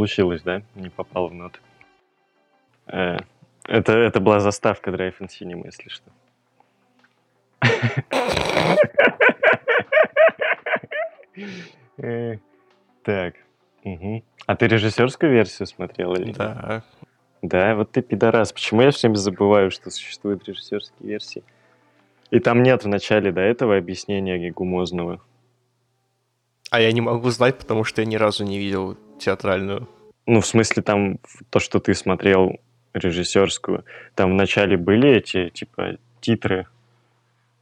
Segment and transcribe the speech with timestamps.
[0.00, 0.62] Получилось, да?
[0.76, 1.58] Не попал в ноты.
[2.86, 3.18] Э,
[3.68, 6.10] это, это была заставка Drive in Cinema, если что.
[11.98, 12.38] Э,
[13.02, 13.34] Так.
[14.46, 16.32] А ты режиссерскую версию смотрел или?
[16.32, 16.82] Да.
[17.42, 18.54] Да, вот ты пидорас.
[18.54, 21.42] Почему я все время забываю, что существуют режиссерские версии?
[22.30, 25.20] И там нет в начале до этого объяснения гумозного.
[26.70, 29.86] А я не могу знать, потому что я ни разу не видел театральную.
[30.30, 31.18] Ну, в смысле, там
[31.50, 32.60] то, что ты смотрел
[32.94, 33.84] режиссерскую,
[34.14, 36.66] там в начале были эти, типа, титры,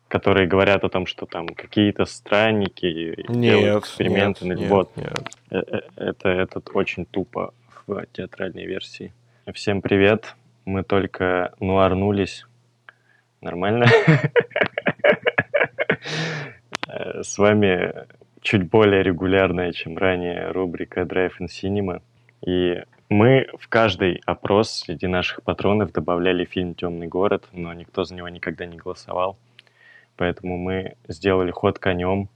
[0.08, 4.44] которые говорят о том, что там какие-то странники делают эксперименты.
[4.44, 5.18] нет, над- нет, вот, нет.
[5.50, 7.54] Э, э, это, это очень тупо
[7.86, 9.14] в театральной версии.
[9.54, 10.34] Всем привет,
[10.66, 12.44] мы только нуарнулись.
[13.40, 13.86] Нормально?
[16.90, 17.92] Э, С вами
[18.40, 22.00] чуть более регулярная, чем ранее, рубрика Drive in Cinema.
[22.46, 28.14] И мы в каждый опрос среди наших патронов добавляли фильм «Темный город», но никто за
[28.14, 29.38] него никогда не голосовал.
[30.16, 32.28] Поэтому мы сделали ход конем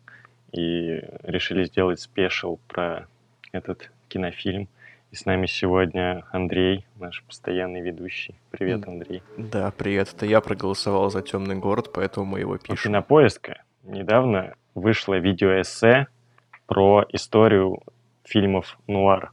[0.52, 3.06] и решили сделать спешл про
[3.52, 4.68] этот кинофильм.
[5.10, 8.34] И с нами сегодня Андрей, наш постоянный ведущий.
[8.50, 8.88] Привет.
[8.88, 9.22] Андрей.
[9.36, 10.12] Да, привет.
[10.16, 12.92] Это я проголосовал за темный город, поэтому мы его У пишем.
[12.92, 16.06] Кинопоиска недавно вышло видеоэссе
[16.66, 17.82] про историю
[18.24, 19.32] фильмов нуар.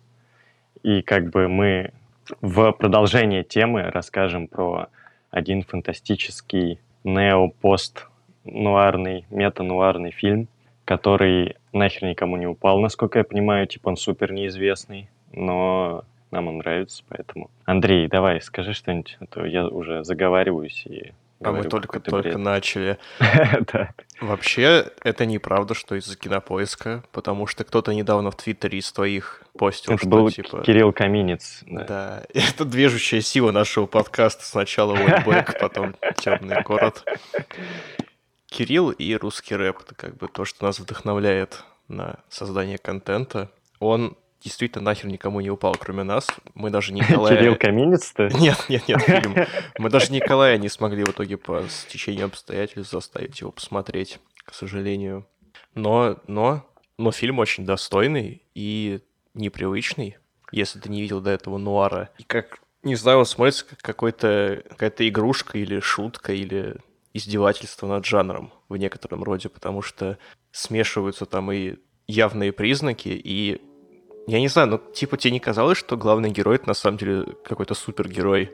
[0.83, 1.93] И как бы мы
[2.41, 4.89] в продолжение темы расскажем про
[5.31, 10.47] один фантастический нео-пост-нуарный, мета-нуарный фильм,
[10.85, 16.57] который нахер никому не упал, насколько я понимаю, типа он супер неизвестный, но нам он
[16.57, 17.49] нравится, поэтому...
[17.65, 22.11] Андрей, давай, скажи что-нибудь, а то я уже заговариваюсь и А мы говорю только, какой-то
[22.11, 22.37] только бред.
[22.39, 22.97] начали.
[24.21, 29.93] Вообще, это неправда, что из-за кинопоиска, потому что кто-то недавно в Твиттере из твоих постил,
[29.93, 30.61] Это что был типа...
[30.63, 31.61] Кирилл Каминец.
[31.65, 31.83] да.
[31.85, 34.43] Да, это движущая сила нашего подкаста.
[34.43, 37.05] Сначала Уэйбэк, потом Темный город.
[38.47, 43.49] Кирилл и русский рэп— это как бы то, что нас вдохновляет на создание контента.
[43.79, 46.27] Он действительно нахер никому не упал, кроме нас.
[46.53, 47.37] Мы даже Николая...
[47.37, 48.29] Кирилл Каминец-то?
[48.39, 49.35] Нет, нет, нет, фильм.
[49.77, 55.27] Мы даже Николая не смогли в итоге по стечению обстоятельств заставить его посмотреть, к сожалению.
[55.75, 56.65] Но, но,
[56.97, 59.01] но фильм очень достойный и
[59.33, 60.17] непривычный,
[60.51, 62.09] если ты не видел до этого нуара.
[62.17, 66.77] И как, не знаю, он смотрится как какой-то, какая-то игрушка или шутка, или
[67.13, 70.17] издевательство над жанром в некотором роде, потому что
[70.51, 71.75] смешиваются там и
[72.07, 73.61] явные признаки, и
[74.27, 77.25] я не знаю, ну, типа, тебе не казалось, что главный герой это на самом деле
[77.43, 78.51] какой-то супергерой?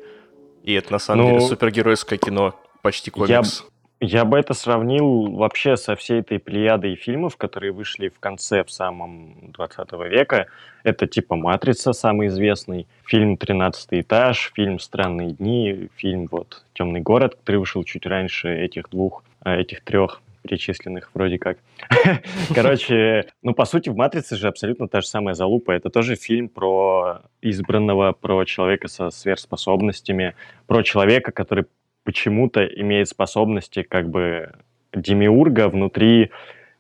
[0.64, 3.66] И это на самом Ну, деле супергеройское кино, почти Я, комикс.
[4.00, 8.72] я бы это сравнил вообще со всей этой плеядой фильмов, которые вышли в конце, в
[8.72, 10.48] самом 20 века.
[10.84, 17.36] Это типа «Матрица» самый известный, фильм «Тринадцатый этаж», фильм «Странные дни», фильм вот «Темный город»,
[17.36, 21.57] который вышел чуть раньше этих двух, а, этих трех перечисленных вроде как.
[22.53, 25.72] Короче, ну, по сути, в «Матрице» же абсолютно та же самая залупа.
[25.72, 30.35] Это тоже фильм про избранного, про человека со сверхспособностями,
[30.67, 31.66] про человека, который
[32.03, 34.53] почему-то имеет способности как бы
[34.94, 36.31] демиурга внутри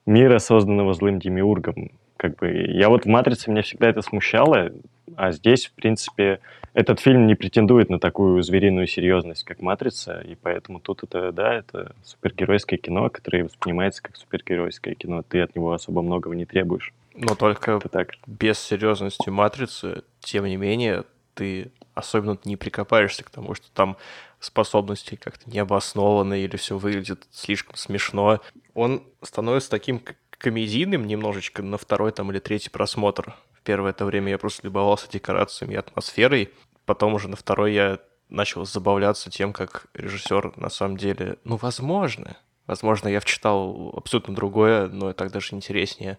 [0.05, 1.91] мира, созданного злым демиургом.
[2.17, 4.71] Как бы я вот в «Матрице» меня всегда это смущало,
[5.17, 6.39] а здесь, в принципе,
[6.75, 11.53] этот фильм не претендует на такую звериную серьезность, как «Матрица», и поэтому тут это, да,
[11.53, 15.23] это супергеройское кино, которое воспринимается как супергеройское кино.
[15.23, 16.93] Ты от него особо многого не требуешь.
[17.13, 18.09] Но только Это так.
[18.27, 23.95] без серьезности матрицы, тем не менее, ты особенно не прикопаешься к тому, что там
[24.41, 28.41] способности как-то не обоснованы или все выглядит слишком смешно.
[28.73, 33.33] Он становится таким комедийным немножечко на второй там или третий просмотр.
[33.65, 36.53] Первое это время я просто любовался декорациями и атмосферой.
[36.85, 42.37] Потом уже на второй я начал забавляться тем, как режиссер на самом деле, ну, возможно,
[42.67, 46.17] возможно, я вчитал абсолютно другое, но так даже интереснее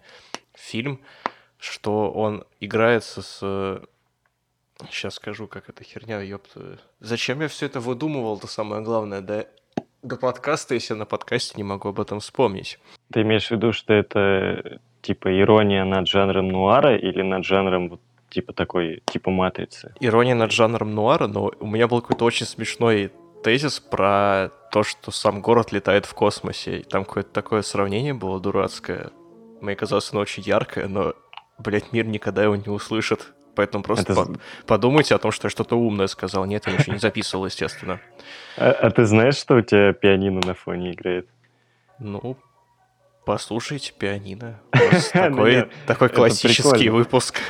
[0.53, 0.99] фильм,
[1.57, 3.81] что он играется с...
[4.91, 6.79] Сейчас скажу, как эта херня, ёпта.
[6.99, 9.45] Зачем я все это выдумывал, это самое главное, да
[10.03, 12.79] до подкаста, если я на подкасте не могу об этом вспомнить.
[13.11, 18.01] Ты имеешь в виду, что это типа ирония над жанром нуара или над жанром вот
[18.29, 19.93] типа такой, типа матрицы?
[20.01, 23.11] Ирония над жанром нуара, но у меня был какой-то очень смешной
[23.41, 26.79] тезис про то, что сам город летает в космосе.
[26.79, 29.11] И там какое-то такое сравнение было дурацкое.
[29.61, 31.13] Мне казалось, оно очень яркое, но,
[31.57, 33.33] блядь, мир никогда его не услышит.
[33.55, 34.27] Поэтому просто по-
[34.67, 36.45] подумайте о том, что я что-то умное сказал.
[36.45, 38.01] Нет, я ничего не записывал, естественно.
[38.57, 41.27] А, а ты знаешь, что у тебя пианино на фоне играет?
[41.99, 42.35] Ну,
[43.27, 44.61] Послушайте пианино.
[45.11, 47.41] Такой, такой классический выпуск.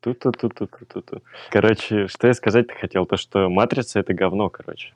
[0.00, 1.22] Ту-ту-ту-ту-ту-ту.
[1.48, 4.92] Короче, что я сказать-то хотел, то что «Матрица»— это говно, короче.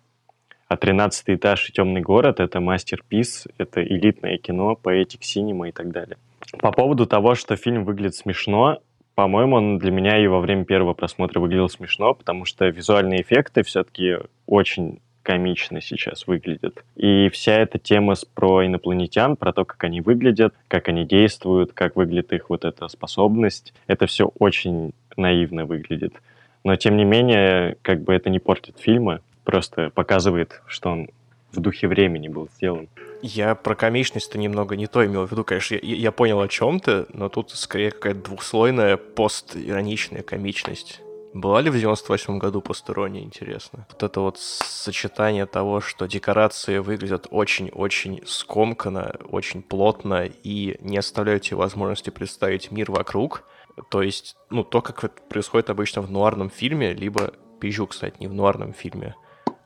[0.68, 5.90] А «Тринадцатый этаж» и «Темный город»— это мастер-пис, это элитное кино, поэтик, синема и так
[5.90, 6.18] далее.
[6.58, 8.82] По поводу того, что фильм выглядит смешно,
[9.14, 13.62] по-моему, он для меня и во время первого просмотра выглядел смешно, потому что визуальные эффекты
[13.62, 16.84] все-таки очень комично сейчас выглядят.
[16.94, 21.96] И вся эта тема про инопланетян, про то, как они выглядят, как они действуют, как
[21.96, 26.14] выглядит их вот эта способность, это все очень наивно выглядит.
[26.62, 31.08] Но, тем не менее, как бы это не портит фильма, просто показывает, что он
[31.50, 32.86] в духе времени был сделан.
[33.20, 36.78] Я про комичность-то немного не то имел в виду, конечно, я, я понял о чем
[36.78, 41.00] ты, но тут скорее какая-то двухслойная постироничная комичность.
[41.36, 43.86] Была ли в 98 году посторонняя, интересно?
[43.90, 51.42] Вот это вот сочетание того, что декорации выглядят очень-очень скомканно, очень плотно и не оставляют
[51.42, 53.44] тебе возможности представить мир вокруг.
[53.90, 58.28] То есть, ну, то, как это происходит обычно в нуарном фильме, либо, пизжу, кстати, не
[58.28, 59.14] в нуарном фильме,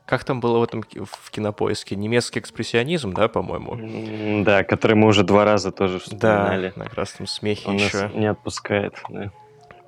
[0.05, 1.95] как там было в этом в кинопоиске?
[1.95, 4.43] Немецкий экспрессионизм, да, по-моему?
[4.43, 6.73] Да, который мы уже два раза тоже вспоминали.
[6.75, 8.11] Да, на красном смехе Он еще.
[8.13, 9.31] Не отпускает, да.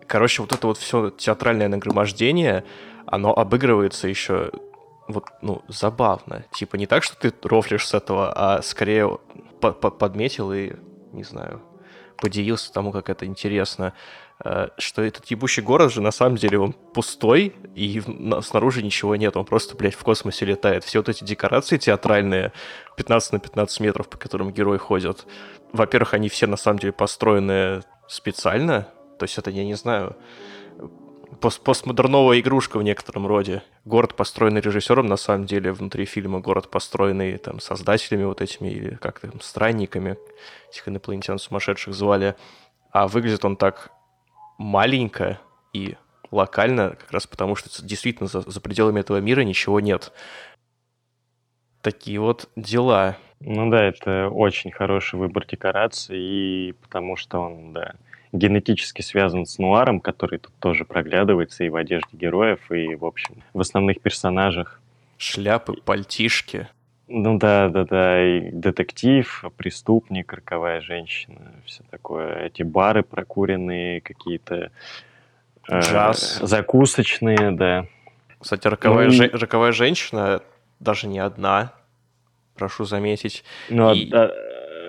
[0.08, 2.64] Короче, вот это вот все театральное нагромождение,
[3.06, 4.52] оно обыгрывается еще
[5.08, 6.46] вот, ну, забавно.
[6.54, 9.20] Типа не так, что ты рофлишь с этого, а скорее
[9.60, 10.74] по -по подметил и,
[11.12, 11.62] не знаю,
[12.18, 13.94] поделился тому, как это интересно.
[14.44, 18.02] Э, что этот ебущий город же на самом деле он пустой, и
[18.42, 20.84] снаружи ничего нет, он просто, блядь, в космосе летает.
[20.84, 22.52] Все вот эти декорации театральные,
[22.98, 25.26] 15 на 15 метров, по которым герой ходят,
[25.72, 28.88] во-первых, они все на самом деле построены специально,
[29.24, 30.18] то есть это, я не знаю,
[31.40, 33.64] пост постмодерновая игрушка в некотором роде.
[33.86, 38.96] Город, построенный режиссером, на самом деле, внутри фильма город, построенный там создателями вот этими, или
[38.96, 40.18] как-то странниками,
[40.70, 42.36] этих инопланетян сумасшедших звали.
[42.92, 43.92] А выглядит он так
[44.58, 45.40] маленько
[45.72, 45.96] и
[46.30, 50.12] локально, как раз потому, что действительно за, за пределами этого мира ничего нет.
[51.82, 53.16] Такие вот дела.
[53.40, 57.96] Ну да, это очень хороший выбор декораций, и потому что он, да,
[58.34, 63.36] генетически связан с нуаром, который тут тоже проглядывается и в одежде героев, и, в общем,
[63.54, 64.82] в основных персонажах.
[65.18, 66.68] Шляпы, пальтишки.
[67.08, 72.46] Ну да, да, да, и детектив, преступник, роковая женщина, все такое.
[72.46, 74.72] Эти бары прокуренные какие-то.
[75.70, 76.40] Э, Джаз.
[76.42, 77.86] Э, закусочные, да.
[78.40, 80.42] Кстати, роковая, ну, же, роковая женщина
[80.80, 81.74] даже не одна,
[82.56, 83.44] прошу заметить.
[83.70, 84.12] Ну, и...
[84.12, 84.32] а,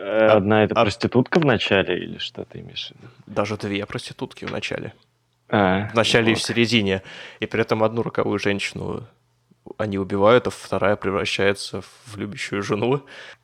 [0.05, 0.83] а, Одна это а...
[0.83, 3.13] проститутка в начале или что ты имеешь в виду?
[3.27, 4.93] Даже две проститутки в начале.
[5.49, 6.33] А, в начале вот.
[6.33, 7.03] и в середине.
[7.41, 9.07] И при этом одну роковую женщину
[9.79, 13.03] они убивают, а вторая превращается в любящую жену.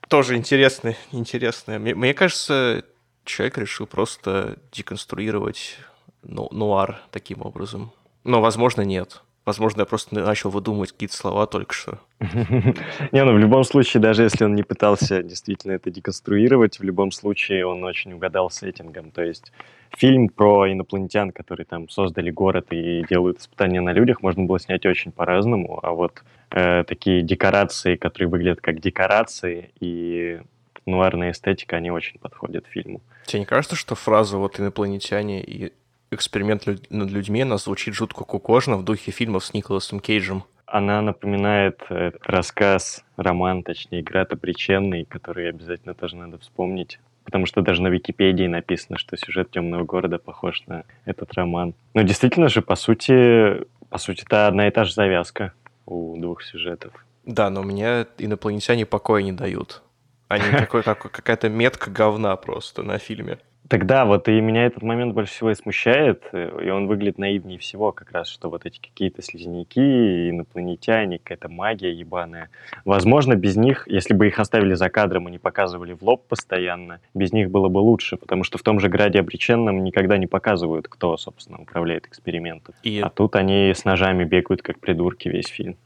[0.08, 1.78] Тоже интересно, интересно.
[1.78, 2.84] Мне, мне кажется,
[3.24, 5.78] человек решил просто деконструировать
[6.22, 7.92] ну, нуар таким образом.
[8.24, 9.22] Но, возможно, нет.
[9.50, 11.98] Возможно, я просто начал выдумывать какие-то слова только что.
[12.20, 17.10] Не, ну в любом случае, даже если он не пытался действительно это деконструировать, в любом
[17.10, 19.10] случае он очень угадал сеттингом.
[19.10, 19.50] То есть
[19.96, 24.86] фильм про инопланетян, которые там создали город и делают испытания на людях, можно было снять
[24.86, 25.80] очень по-разному.
[25.82, 26.22] А вот
[26.52, 30.40] э, такие декорации, которые выглядят как декорации и
[30.86, 33.00] нуарная эстетика, они очень подходят фильму.
[33.26, 35.72] Тебе не кажется, что фраза вот инопланетяне и
[36.10, 40.44] эксперимент над людьми, она звучит жутко кукожно в духе фильмов с Николасом Кейджем.
[40.66, 47.00] Она напоминает э, рассказ, роман, точнее, «Град обреченный», который обязательно тоже надо вспомнить.
[47.24, 51.74] Потому что даже на Википедии написано, что сюжет «Темного города» похож на этот роман.
[51.94, 55.52] Но действительно же, по сути, по сути, это одна и та же завязка
[55.86, 56.92] у двух сюжетов.
[57.24, 59.82] Да, но мне инопланетяне покоя не дают.
[60.28, 63.38] Они такой, как, какая-то метка говна просто на фильме.
[63.68, 67.58] Тогда вот и меня этот момент больше всего и смущает, э, и он выглядит наивнее
[67.58, 72.50] всего, как раз, что вот эти какие-то слизняки, инопланетяне, какая-то магия ебаная.
[72.84, 77.00] Возможно, без них, если бы их оставили за кадром и не показывали в лоб постоянно,
[77.14, 80.88] без них было бы лучше, потому что в том же «Граде обреченном» никогда не показывают,
[80.88, 82.74] кто, собственно, управляет экспериментом.
[82.82, 83.00] И...
[83.00, 85.76] А тут они с ножами бегают, как придурки весь фильм.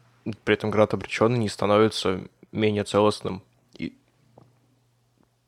[0.45, 3.43] При этом «Град обреченный» не становится менее целостным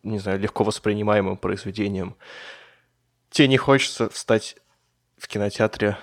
[0.07, 2.17] не знаю, легко воспринимаемым произведением.
[3.31, 4.57] Тебе не хочется встать
[5.19, 5.97] в кинотеатре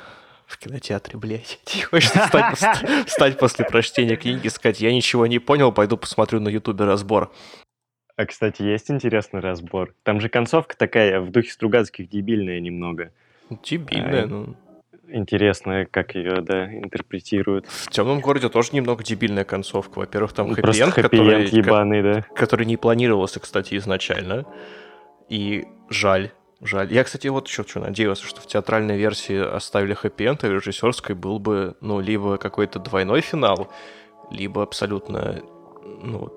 [0.45, 1.59] в кинотеатре, блядь.
[1.65, 2.57] Тебе хочется встать,
[3.07, 7.33] встать после прочтения книги и сказать, я ничего не понял, пойду посмотрю на ютубе разбор.
[8.15, 9.95] А, кстати, есть интересный разбор.
[10.03, 13.11] Там же концовка такая в духе Стругацких дебильная немного.
[13.49, 14.55] Дебильная, а, ну.
[15.15, 17.67] Интересно, как ее, да, интерпретируют.
[17.67, 19.99] В темном городе тоже немного дебильная концовка.
[19.99, 22.25] Во-первых, там Просто хэппи-энд, хэппи который, ебаный, да.
[22.35, 24.45] который не планировался, кстати, изначально.
[25.29, 26.31] И жаль.
[26.61, 26.91] Жаль.
[26.91, 31.13] Я, кстати, вот еще что надеялся, что в театральной версии оставили хэппи-энд, а в режиссерской
[31.13, 33.71] был бы, ну, либо какой-то двойной финал,
[34.31, 35.43] либо абсолютно,
[36.01, 36.33] ну,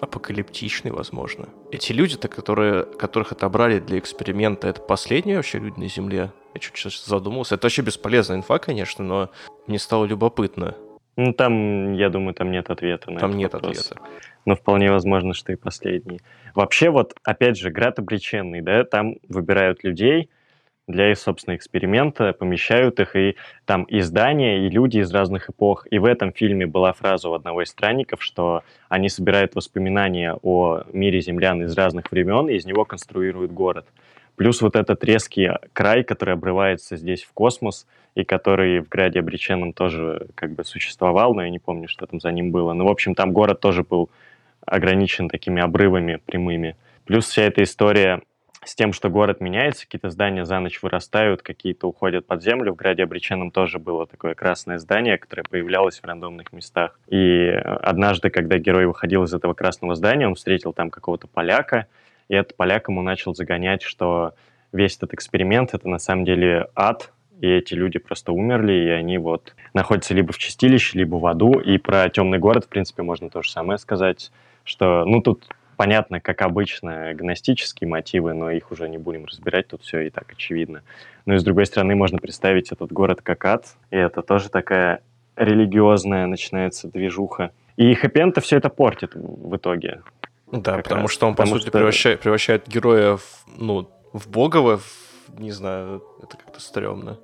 [0.00, 1.48] апокалиптичный, возможно.
[1.70, 6.32] Эти люди-то, которые, которых отобрали для эксперимента, это последние вообще люди на Земле?
[6.54, 7.54] Я чуть сейчас задумался.
[7.54, 9.30] Это вообще бесполезная инфа, конечно, но
[9.66, 10.74] мне стало любопытно.
[11.16, 13.78] Ну, там, я думаю, там нет ответа на Там этот нет вопрос.
[13.78, 14.02] ответа.
[14.44, 16.20] Но вполне возможно, что и последний.
[16.54, 20.30] Вообще, вот, опять же, град обреченный, да, там выбирают людей
[20.88, 25.86] для их, собственно, эксперимента, помещают их, и там и здания, и люди из разных эпох.
[25.90, 30.82] И в этом фильме была фраза у одного из странников, что они собирают воспоминания о
[30.92, 33.86] мире землян из разных времен, и из него конструируют город.
[34.36, 39.72] Плюс вот этот резкий край, который обрывается здесь в космос, и который в Граде Обреченном
[39.72, 42.72] тоже как бы существовал, но я не помню, что там за ним было.
[42.72, 44.10] Ну, в общем, там город тоже был
[44.64, 46.76] ограничен такими обрывами прямыми.
[47.04, 48.22] Плюс вся эта история
[48.68, 52.74] с тем, что город меняется, какие-то здания за ночь вырастают, какие-то уходят под землю.
[52.74, 57.00] В Граде Обреченном тоже было такое красное здание, которое появлялось в рандомных местах.
[57.08, 61.86] И однажды, когда герой выходил из этого красного здания, он встретил там какого-то поляка,
[62.28, 64.34] и этот поляк ему начал загонять, что
[64.70, 67.10] весь этот эксперимент— это на самом деле ад,
[67.40, 71.58] и эти люди просто умерли, и они вот находятся либо в чистилище, либо в аду.
[71.58, 74.30] И про темный город, в принципе, можно то же самое сказать,
[74.64, 75.48] что, ну, тут
[75.82, 80.30] понятно, как обычно, гностические мотивы, но их уже не будем разбирать, тут все и так
[80.32, 80.82] очевидно.
[81.24, 85.00] Но и с другой стороны, можно представить этот город как ад, и это тоже такая
[85.36, 87.52] религиозная начинается движуха.
[87.76, 90.02] И хэппи все это портит в итоге.
[90.50, 91.12] Да, Как потому раз.
[91.12, 95.52] что он, по Потому сути, что- превращает, превращает героя в, ну, в богово, в- не
[95.52, 97.18] знаю, это как-то стрёмно.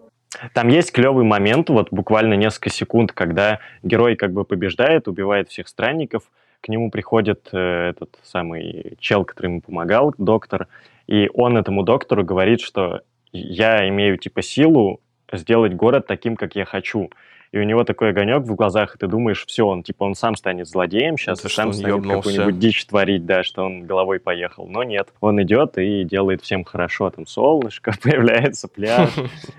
[0.52, 5.66] Там есть клевый момент, вот буквально несколько секунд, когда герой как бы побеждает, убивает всех
[5.68, 6.22] странников,
[6.64, 10.68] к нему приходит э, этот самый чел, который ему помогал, доктор,
[11.06, 13.02] и он этому доктору говорит, что
[13.32, 17.10] я имею типа силу сделать город таким, как я хочу.
[17.52, 20.36] И у него такой огонек в глазах, и ты думаешь, все, он типа он сам
[20.36, 24.66] станет злодеем сейчас, Да и сам станет какую-нибудь дичь творить, да, что он головой поехал.
[24.66, 27.10] Но нет, он идет и делает всем хорошо.
[27.10, 29.10] Там солнышко появляется, пляж.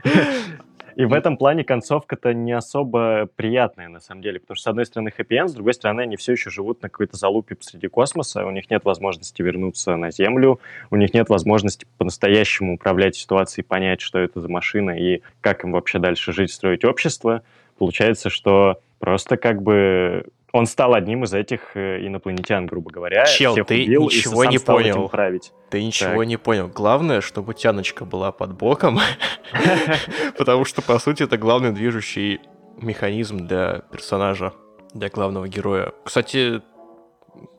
[0.96, 4.86] И в этом плане концовка-то не особо приятная, на самом деле, потому что, с одной
[4.86, 8.52] стороны, хэппи с другой стороны, они все еще живут на какой-то залупе посреди космоса, у
[8.52, 14.20] них нет возможности вернуться на Землю, у них нет возможности по-настоящему управлять ситуацией, понять, что
[14.20, 17.44] это за машина и как им вообще дальше жить, строить общество.
[17.78, 20.26] Получается, что просто как бы
[20.56, 23.26] он стал одним из этих э, инопланетян, грубо говоря.
[23.26, 25.10] Чел, всех ты убил и ничего сам не понял.
[25.10, 25.52] править.
[25.70, 26.28] Ты ничего Так.
[26.28, 26.70] не понял.
[26.70, 29.00] Главное, чтобы тяночка была под боком,
[30.38, 32.40] потому что, по сути, это главный движущий
[32.78, 34.54] механизм для персонажа,
[34.94, 35.92] для главного героя.
[36.06, 36.62] Кстати,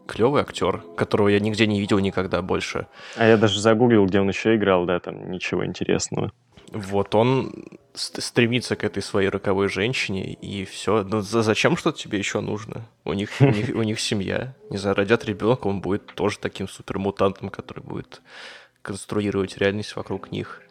[0.07, 2.87] клевый актер, которого я нигде не видел никогда больше.
[3.17, 6.33] А я даже загуглил, где он еще играл, да, там ничего интересного.
[6.73, 7.53] Вот он
[7.95, 11.03] ст- стремится к этой своей роковой женщине, и все.
[11.05, 12.87] Ну за- зачем что-то тебе еще нужно?
[13.05, 14.55] У них, у них, у них семья.
[14.71, 18.21] Не знаю, родят ребенка, он будет тоже таким супермутантом, который будет
[18.83, 20.63] конструировать реальность вокруг них.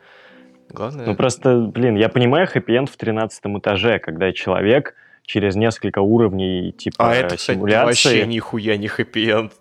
[0.70, 1.06] Главное...
[1.06, 7.12] Ну просто, блин, я понимаю хэппи в 13 этаже, когда человек через несколько уровней типа
[7.12, 9.52] а это, кстати, вообще нихуя не хэппи-энд.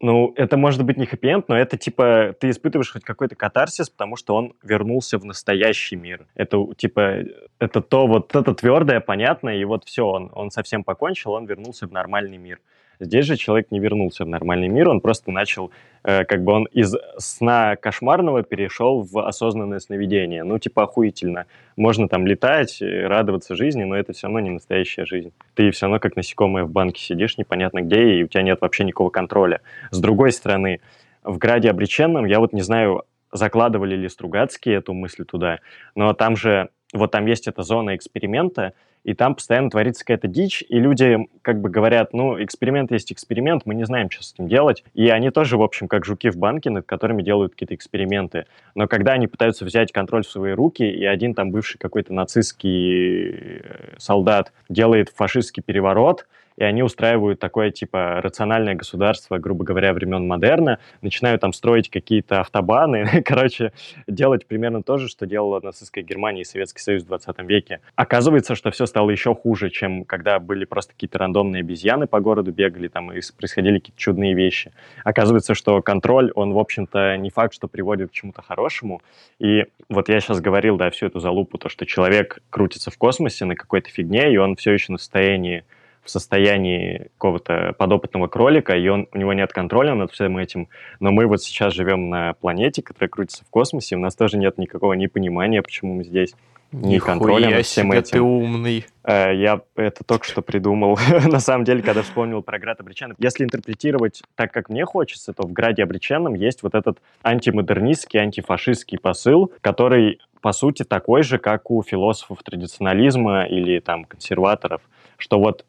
[0.00, 4.14] Ну, это может быть не хэппи но это типа ты испытываешь хоть какой-то катарсис, потому
[4.16, 6.26] что он вернулся в настоящий мир.
[6.36, 7.24] Это типа
[7.58, 11.88] это то вот это твердое, понятное, и вот все, он, он совсем покончил, он вернулся
[11.88, 12.60] в нормальный мир.
[13.00, 15.70] Здесь же человек не вернулся в нормальный мир, он просто начал,
[16.02, 20.42] э, как бы он из сна кошмарного перешел в осознанное сновидение.
[20.42, 21.46] Ну, типа охуительно.
[21.76, 25.32] Можно там летать, э, радоваться жизни, но это все равно не настоящая жизнь.
[25.54, 28.84] Ты все равно как насекомое в банке сидишь, непонятно где, и у тебя нет вообще
[28.84, 29.60] никакого контроля.
[29.90, 30.80] С другой стороны,
[31.22, 35.58] в «Граде обреченном» я вот не знаю, закладывали ли Стругацкие эту мысль туда,
[35.94, 38.72] но там же, вот там есть эта зона эксперимента,
[39.04, 43.62] и там постоянно творится какая-то дичь, и люди как бы говорят, ну, эксперимент есть эксперимент,
[43.64, 44.84] мы не знаем, что с этим делать.
[44.94, 48.46] И они тоже, в общем, как жуки в банке, над которыми делают какие-то эксперименты.
[48.74, 53.30] Но когда они пытаются взять контроль в свои руки, и один там бывший какой-то нацистский
[53.30, 56.26] э, солдат делает фашистский переворот,
[56.58, 62.40] и они устраивают такое, типа, рациональное государство, грубо говоря, времен модерна, начинают там строить какие-то
[62.40, 63.72] автобаны, короче,
[64.08, 67.80] делать примерно то же, что делала нацистская Германия и Советский Союз в 20 веке.
[67.94, 72.50] Оказывается, что все стало еще хуже, чем когда были просто какие-то рандомные обезьяны по городу
[72.50, 74.72] бегали, там, и происходили какие-то чудные вещи.
[75.04, 79.00] Оказывается, что контроль, он, в общем-то, не факт, что приводит к чему-то хорошему,
[79.38, 83.44] и вот я сейчас говорил, да, всю эту залупу, то, что человек крутится в космосе
[83.44, 85.62] на какой-то фигне, и он все еще на состоянии
[86.08, 90.68] в состоянии какого-то подопытного кролика, и он, у него нет контроля над всем этим.
[91.00, 94.56] Но мы вот сейчас живем на планете, которая крутится в космосе, у нас тоже нет
[94.56, 96.34] никакого непонимания, почему мы здесь
[96.72, 98.10] ни контроля над всем себе этим.
[98.10, 98.86] ты умный.
[99.04, 100.98] Э, я это только что придумал.
[101.26, 103.16] На самом деле, когда вспомнил про Град Обреченных.
[103.18, 108.98] Если интерпретировать так, как мне хочется, то в Граде Обреченном есть вот этот антимодернистский, антифашистский
[108.98, 114.82] посыл, который, по сути, такой же, как у философов традиционализма или там консерваторов,
[115.16, 115.64] что вот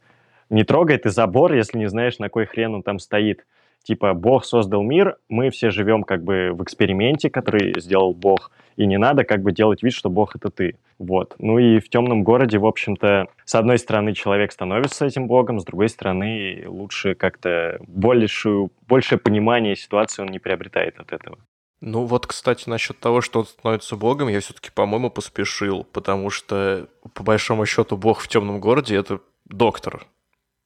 [0.49, 3.45] не трогай ты забор, если не знаешь, на кой хрен он там стоит.
[3.83, 8.85] Типа, Бог создал мир, мы все живем как бы в эксперименте, который сделал Бог, и
[8.85, 10.77] не надо как бы делать вид, что Бог— это ты.
[10.97, 11.35] Вот.
[11.39, 15.65] Ну и в темном городе, в общем-то, с одной стороны, человек становится этим Богом, с
[15.65, 21.37] другой стороны, лучше как-то большую, большее понимание ситуации он не приобретает от этого.
[21.81, 26.89] Ну вот, кстати, насчет того, что он становится богом, я все-таки, по-моему, поспешил, потому что,
[27.13, 30.05] по большому счету, бог в темном городе— это доктор,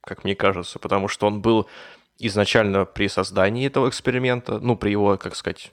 [0.03, 1.67] как мне кажется, потому что он был
[2.19, 5.71] изначально при создании этого эксперимента, ну, при его, как сказать,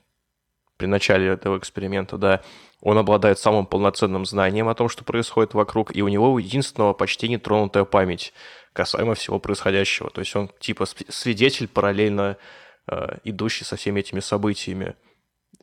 [0.77, 2.43] при начале этого эксперимента, да,
[2.81, 7.29] он обладает самым полноценным знанием о том, что происходит вокруг, и у него единственного почти
[7.29, 8.33] нетронутая память
[8.73, 10.11] касаемо всего происходящего.
[10.11, 12.39] То есть он типа свидетель параллельно
[12.87, 14.95] э, идущий со всеми этими событиями.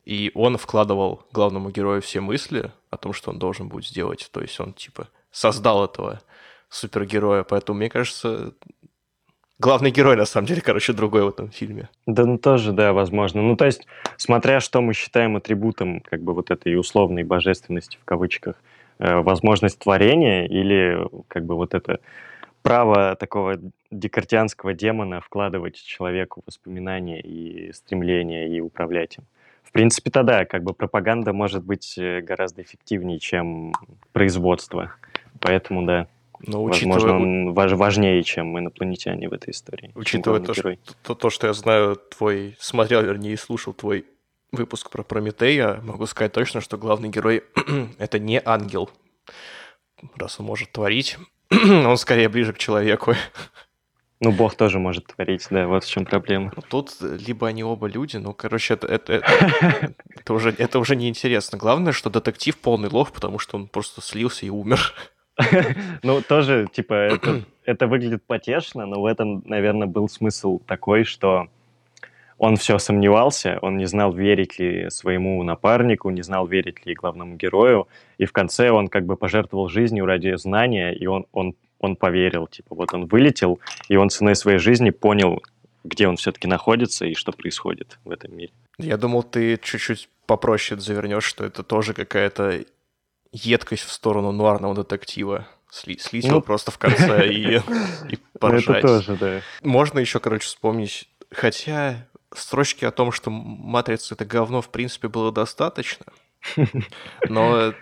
[0.04, 4.28] И он вкладывал главному герою все мысли о том, что он должен будет сделать.
[4.32, 6.20] То есть он типа создал этого
[6.68, 7.42] супергероя.
[7.42, 8.54] Поэтому, мне кажется,
[9.58, 11.88] главный герой, на самом деле, короче, другой в этом фильме.
[12.06, 13.42] Да, ну тоже, да, возможно.
[13.42, 18.04] Ну, то есть, смотря что мы считаем атрибутом, как бы вот этой условной божественности в
[18.04, 18.56] кавычках,
[18.98, 20.98] э, возможность творения или
[21.28, 22.00] как бы вот это
[22.62, 23.58] право такого
[23.90, 29.24] декартианского демона вкладывать человеку воспоминания и стремления и управлять им.
[29.62, 33.74] В принципе, тогда как бы пропаганда может быть э, гораздо эффективнее, чем
[34.12, 34.92] производство.
[35.40, 36.08] Поэтому, да.
[36.40, 36.94] Но учитывая...
[36.94, 39.92] Возможно, он важ, важнее, чем инопланетяне в этой истории.
[39.94, 44.04] Учитывая то что, то, то, что я знаю, твой смотрел, вернее, слушал твой
[44.52, 47.44] выпуск про Прометея, могу сказать точно, что главный герой—
[47.98, 48.90] это не ангел.
[50.16, 51.18] Раз он может творить,
[51.50, 53.14] он скорее ближе к человеку.
[54.20, 56.52] Ну, Бог тоже может творить, да, вот в чем проблема.
[56.56, 60.96] Ну, тут либо они оба люди, ну, короче, это, это, это, это, уже, это уже
[60.96, 61.56] неинтересно.
[61.56, 64.92] Главное, что детектив полный лох, потому что он просто слился и умер.
[66.02, 67.18] Ну, тоже, типа,
[67.64, 71.48] это, выглядит потешно, но в этом, наверное, был смысл такой, что
[72.38, 77.36] он все сомневался, он не знал, верить ли своему напарнику, не знал, верить ли главному
[77.36, 81.96] герою, и в конце он как бы пожертвовал жизнью ради знания, и он, он, он
[81.96, 85.42] поверил, типа, вот он вылетел, и он ценой своей жизни понял,
[85.82, 88.52] где он все-таки находится и что происходит в этом мире.
[88.78, 92.60] Я думал, ты чуть-чуть попроще завернешь, что это тоже какая-то
[93.32, 95.46] едкость в сторону нуарного детектива.
[95.70, 97.60] Сли, слить ну, его просто в конце и, и
[98.10, 98.78] ну, поржать.
[98.78, 99.40] Это тоже, да.
[99.62, 105.30] Можно еще, короче, вспомнить, хотя строчки о том, что «Матрица»— это говно, в принципе, было
[105.30, 106.06] достаточно,
[107.28, 107.74] но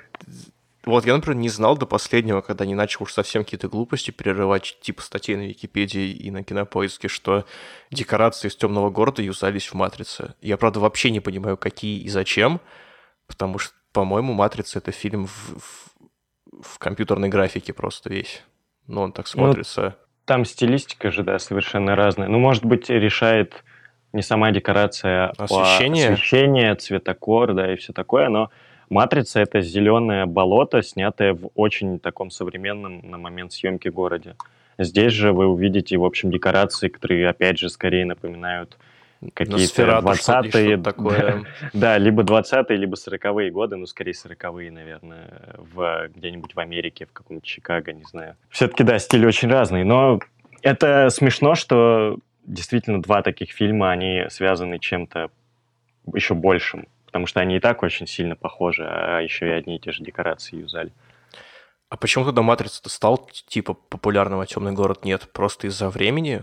[0.86, 4.78] вот я, например, не знал до последнего, когда не начал уж совсем какие-то глупости перерывать,
[4.80, 7.44] типа статей на Википедии и на Кинопоиске, что
[7.90, 10.36] декорации из «Темного города» юзались в «Матрице».
[10.40, 12.60] Я, правда, вообще не понимаю, какие и зачем,
[13.26, 15.90] потому что по-моему, «Матрица»— это фильм в, в,
[16.60, 18.42] в компьютерной графике просто весь.
[18.86, 19.82] Ну, он так ну, смотрится.
[19.82, 19.92] Ну,
[20.26, 22.28] там стилистика же, да, совершенно разная.
[22.28, 23.64] Ну, может быть, решает
[24.12, 28.50] не сама декорация, а освещение, а освещение цветокор, да, и все такое, но
[28.90, 34.36] «Матрица»— это зеленое болото, снятое в очень таком современном на момент съемки городе.
[34.76, 38.76] Здесь же вы увидите, в общем, декорации, которые, опять же, скорее напоминают
[39.34, 40.76] какие-то 20-е.
[40.78, 41.44] такое.
[41.72, 47.12] Да, либо 20-е, либо 40-е годы, ну, скорее 40-е, наверное, в, где-нибудь в Америке, в
[47.12, 48.36] каком-нибудь Чикаго, не знаю.
[48.50, 50.20] Все-таки, да, стиль очень разный, но
[50.62, 55.30] это смешно, что действительно два таких фильма, они связаны чем-то
[56.14, 59.80] еще большим, потому что они и так очень сильно похожи, а еще и одни и
[59.80, 60.92] те же декорации юзали.
[61.88, 65.28] А почему тогда «Матрица»-то стал, типа, популярного «Темный город» нет?
[65.32, 66.42] Просто из-за времени?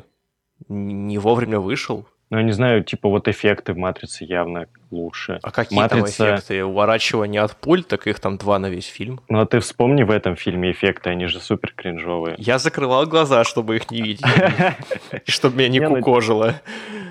[0.70, 2.08] Не вовремя вышел?
[2.34, 5.38] Ну, я не знаю, типа вот эффекты в «Матрице» явно лучше.
[5.44, 6.18] А какие «Матрица»...
[6.18, 6.66] там эффекты?
[6.66, 9.20] Уворачивание от пуль, так их там два на весь фильм.
[9.30, 12.34] Ну, а ты вспомни в этом фильме эффекты, они же супер кринжовые.
[12.40, 14.26] Я закрывал глаза, чтобы их не видеть,
[15.28, 16.56] чтобы меня не ну, кукожило.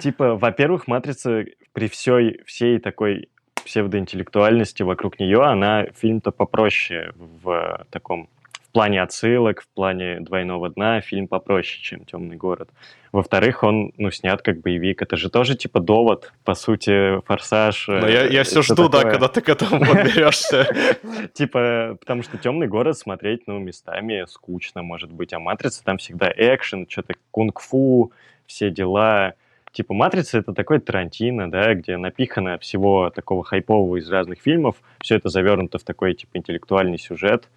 [0.00, 3.28] Типа, во-первых, «Матрица» при всей, такой
[3.64, 8.28] псевдоинтеллектуальности вокруг нее, она фильм-то попроще в таком
[8.72, 12.70] плане отсылок, в плане двойного дна, фильм попроще, чем «Темный город».
[13.12, 15.02] Во-вторых, он, ну, снят как боевик.
[15.02, 17.86] Это же тоже, типа, довод, по сути, форсаж.
[17.88, 19.12] Но я, я э, все жду, да, такое.
[19.12, 20.66] когда ты к этому подберешься.
[21.34, 25.34] Типа, потому что «Темный город» смотреть, ну, местами скучно, может быть.
[25.34, 28.12] А «Матрица» там всегда экшен, что-то кунг-фу,
[28.46, 29.34] все дела.
[29.72, 34.76] Типа, «Матрица»— это такой Тарантино, да, где напихано всего такого хайпового из разных фильмов.
[35.02, 37.48] Все это завернуто в такой, типа, интеллектуальный сюжет.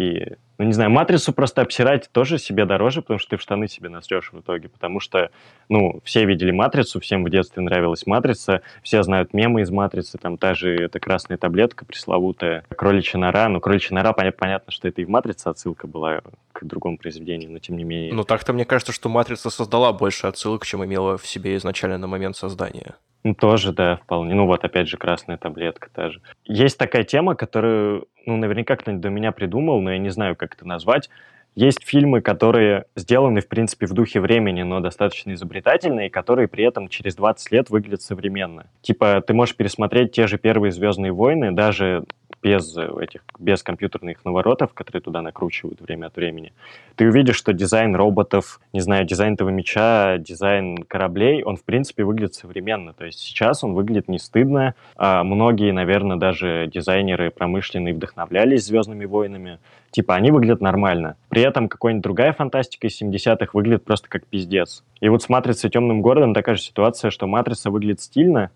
[0.00, 3.68] И, ну, не знаю, «Матрицу» просто обсирать тоже себе дороже, потому что ты в штаны
[3.68, 4.70] себе насрешь в итоге.
[4.70, 5.30] Потому что,
[5.68, 10.38] ну, все видели «Матрицу», всем в детстве нравилась «Матрица», все знают мемы из «Матрицы», там
[10.38, 13.50] та же эта красная таблетка пресловутая, кроличья нора.
[13.50, 17.52] Ну, кроличья нора, поня- понятно, что это и в «Матрице» отсылка была к другому произведению,
[17.52, 18.14] но тем не менее.
[18.14, 22.06] Ну так-то мне кажется, что «Матрица» создала больше отсылок, чем имела в себе изначально на
[22.06, 22.94] момент создания.
[23.22, 24.34] Ну, тоже, да, вполне.
[24.34, 26.22] Ну, вот опять же красная таблетка та же.
[26.44, 30.54] Есть такая тема, которую, ну, наверняка кто-нибудь до меня придумал, но я не знаю, как
[30.54, 31.10] это назвать.
[31.56, 36.88] Есть фильмы, которые сделаны, в принципе, в духе времени, но достаточно изобретательные, которые при этом
[36.88, 38.66] через 20 лет выглядят современно.
[38.82, 42.04] Типа, ты можешь пересмотреть те же первые «Звездные войны», даже
[42.42, 46.52] без этих, без компьютерных наворотов, которые туда накручивают время от времени.
[46.96, 52.04] Ты увидишь, что дизайн роботов, не знаю, дизайн этого меча, дизайн кораблей, он, в принципе,
[52.04, 52.92] выглядит современно.
[52.92, 54.74] То есть сейчас он выглядит не стыдно.
[54.96, 59.58] А многие, наверное, даже дизайнеры промышленные вдохновлялись «Звездными войнами».
[59.90, 61.16] Типа, они выглядят нормально.
[61.28, 64.84] При этом какая-нибудь другая фантастика из 70-х выглядит просто как пиздец.
[65.00, 65.68] И вот с «Матрицей.
[65.68, 68.50] Темным городом» такая же ситуация, что «Матрица» выглядит стильно,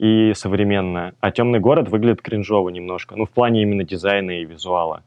[0.00, 5.02] и современно, а «Темный город» выглядит кринжово немножко, ну, в плане именно дизайна и визуала,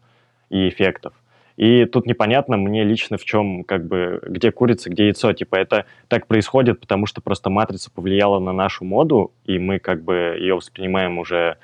[0.51, 1.13] и эффектов.
[1.57, 5.33] И тут непонятно мне лично в чем, как бы, где курица, где яйцо.
[5.33, 10.03] Типа это так происходит, потому что просто «Матрица» повлияла на нашу моду, и мы как
[10.03, 11.57] бы ее воспринимаем уже...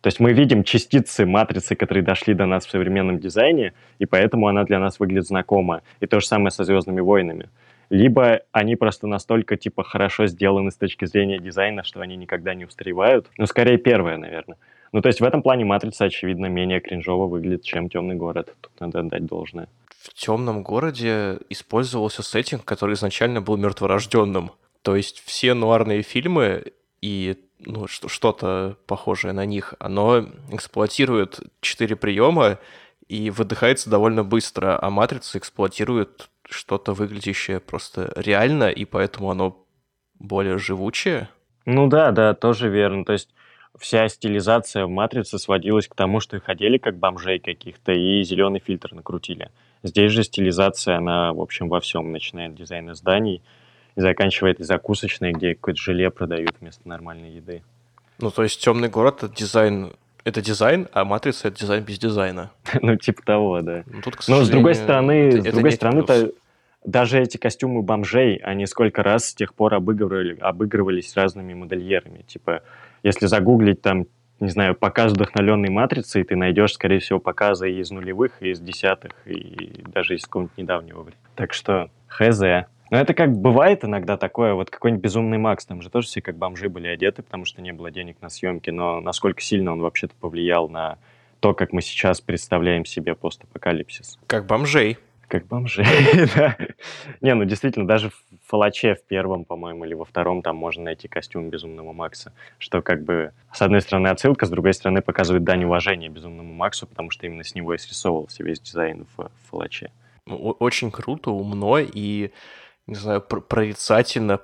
[0.00, 4.48] То есть мы видим частицы «Матрицы», которые дошли до нас в современном дизайне, и поэтому
[4.48, 5.82] она для нас выглядит знакома.
[6.00, 7.50] И то же самое со «Звездными войнами».
[7.90, 12.64] Либо они просто настолько, типа, хорошо сделаны с точки зрения дизайна, что они никогда не
[12.64, 13.28] устаревают.
[13.36, 14.56] Ну, скорее, первое, наверное.
[14.92, 18.54] Ну, то есть в этом плане «Матрица», очевидно, менее кринжово выглядит, чем «Темный город».
[18.60, 19.68] Тут надо отдать должное.
[20.00, 24.52] В темном городе использовался сеттинг, который изначально был мертворожденным.
[24.82, 26.72] То есть все нуарные фильмы
[27.02, 32.58] и ну, что- что-то похожее на них, оно эксплуатирует четыре приема
[33.08, 39.64] и выдыхается довольно быстро, а матрица эксплуатирует что-то выглядящее просто реально, и поэтому оно
[40.18, 41.28] более живучее.
[41.66, 43.04] Ну да, да, тоже верно.
[43.04, 43.30] То есть
[43.78, 48.60] вся стилизация в «Матрице» сводилась к тому, что их одели как бомжей каких-то и зеленый
[48.60, 49.50] фильтр накрутили.
[49.82, 53.42] Здесь же стилизация, она, в общем, во всем, начиная от дизайна зданий
[53.96, 57.62] и заканчивая этой закусочной, где какое-то желе продают вместо нормальной еды.
[58.18, 59.92] Ну, то есть темный город это дизайн.
[60.24, 62.50] Это дизайн, а матрица это дизайн без дизайна.
[62.82, 63.84] ну, типа того, да.
[63.86, 66.32] Ну, тут, Но с другой стороны, это- с это другой стороны, то
[66.84, 72.22] даже эти костюмы бомжей, они сколько раз с тех пор обыгрывали, обыгрывались разными модельерами.
[72.22, 72.62] Типа,
[73.02, 74.06] если загуглить там,
[74.40, 78.60] не знаю, показ вдохновленной матрицей, ты найдешь, скорее всего, показы и из нулевых, и из
[78.60, 81.20] десятых, и даже из какого-нибудь недавнего времени.
[81.34, 82.40] Так что, хз.
[82.90, 86.36] Но это как бывает иногда такое, вот какой-нибудь безумный Макс, там же тоже все как
[86.36, 90.14] бомжи были одеты, потому что не было денег на съемки, но насколько сильно он вообще-то
[90.20, 90.98] повлиял на
[91.38, 94.18] то, как мы сейчас представляем себе постапокалипсис.
[94.26, 94.98] Как бомжей.
[95.28, 95.84] Как бомжи,
[96.34, 96.56] да.
[97.20, 98.14] Не, ну действительно, даже в
[98.48, 103.04] Фалаче в первом, по-моему, или во втором там можно найти костюм Безумного Макса, что как
[103.04, 107.26] бы с одной стороны отсылка, с другой стороны показывает дань уважения Безумному Максу, потому что
[107.26, 109.92] именно с него и срисовывался весь дизайн в Фалаче.
[110.26, 112.32] Ну, Очень круто, умно и,
[112.90, 114.40] не знаю, пр- прорицательно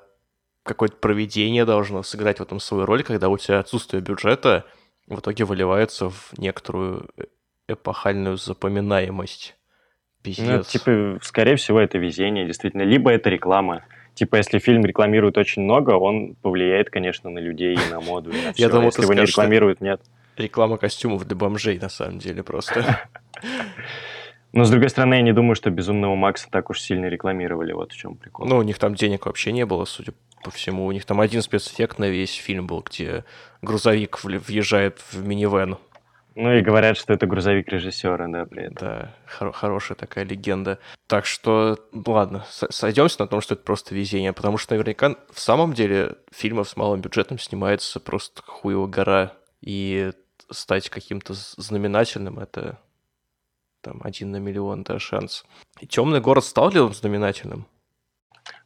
[0.62, 4.64] какое-то проведение должно сыграть в этом свою роль, когда у тебя отсутствие бюджета
[5.08, 7.24] в итоге выливается в некоторую э-
[7.68, 9.56] эпохальную запоминаемость.
[9.58, 10.66] Ну, Пиздец.
[10.68, 12.82] типа, скорее всего, это везение, действительно.
[12.82, 13.84] Либо это реклама.
[14.14, 18.40] Типа, если фильм рекламирует очень много, он повлияет, конечно, на людей и на моду, и
[18.44, 18.68] на все.
[18.68, 20.00] думал, если его не рекламируют, нет.
[20.36, 23.08] Реклама костюмов для бомжей, на самом деле, просто.
[24.56, 27.92] Но, с другой стороны, я не думаю, что Безумного Макса так уж сильно рекламировали, вот
[27.92, 28.46] в чем прикол.
[28.46, 30.86] Ну, у них там денег вообще не было, судя по всему.
[30.86, 33.24] У них там один спецэффект на весь фильм был, где
[33.60, 35.76] грузовик въезжает в минивэн.
[36.36, 38.76] Ну и говорят, что это грузовик режиссера, да, при этом.
[38.80, 40.78] Да, хор- хорошая такая легенда.
[41.06, 45.74] Так что, ладно, сойдемся на том, что это просто везение, потому что наверняка в самом
[45.74, 50.12] деле фильмов с малым бюджетом снимается просто хуево гора, и
[50.50, 52.78] стать каким-то знаменательным— это
[53.86, 55.44] там один на миллион, да, шанс.
[55.80, 57.66] И «Темный город» стал ли он знаменательным?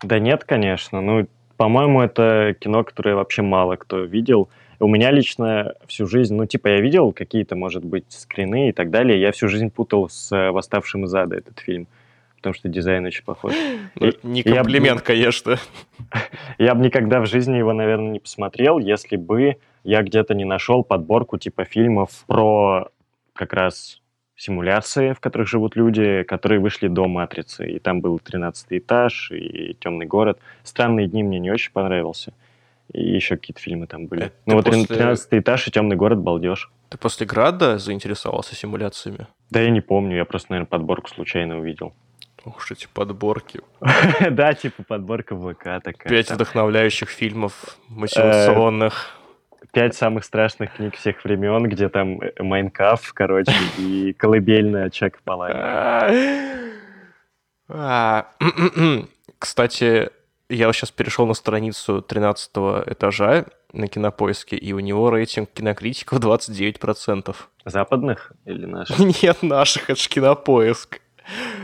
[0.02, 1.00] Да нет, конечно.
[1.00, 4.48] Ну, по-моему, это кино, которое вообще мало кто видел—
[4.80, 8.90] у меня лично всю жизнь, ну, типа, я видел какие-то, может быть, скрины и так
[8.90, 9.20] далее.
[9.20, 11.86] Я всю жизнь путал с э, «Восставшим из ада» этот фильм,
[12.36, 13.52] потому что дизайн очень похож.
[13.94, 15.58] Ну, не комплимент, я, конечно.
[16.58, 20.82] Я бы никогда в жизни его, наверное, не посмотрел, если бы я где-то не нашел
[20.82, 22.88] подборку типа фильмов про
[23.34, 23.99] как раз
[24.40, 27.70] симуляции, в которых живут люди, которые вышли до «Матрицы».
[27.70, 30.38] И там был «Тринадцатый этаж» и «Темный город».
[30.62, 32.32] «Странные дни» мне не очень понравился.
[32.92, 34.24] И еще какие-то фильмы там были.
[34.24, 34.86] Это ну вот после...
[34.86, 36.72] 13 этаж и темный город балдеж.
[36.88, 39.28] Ты после Града заинтересовался симуляциями?
[39.50, 41.92] Да я не помню, я просто, наверное, подборку случайно увидел.
[42.44, 43.60] Ух уж эти подборки.
[44.30, 46.08] Да, типа подборка ВК такая.
[46.08, 49.19] Пять вдохновляющих фильмов мотивационных.
[49.60, 55.54] Э, пять самых страшных книг всех времен, где там Майнкаф, короче, и колыбельная Чека Палани.
[57.68, 58.26] А,
[59.38, 60.10] кстати,
[60.48, 62.50] я сейчас перешел на страницу 13
[62.86, 67.36] этажа на кинопоиске, и у него рейтинг кинокритиков 29%.
[67.64, 68.98] Западных или наших?
[69.22, 71.00] Нет, наших, это же кинопоиск.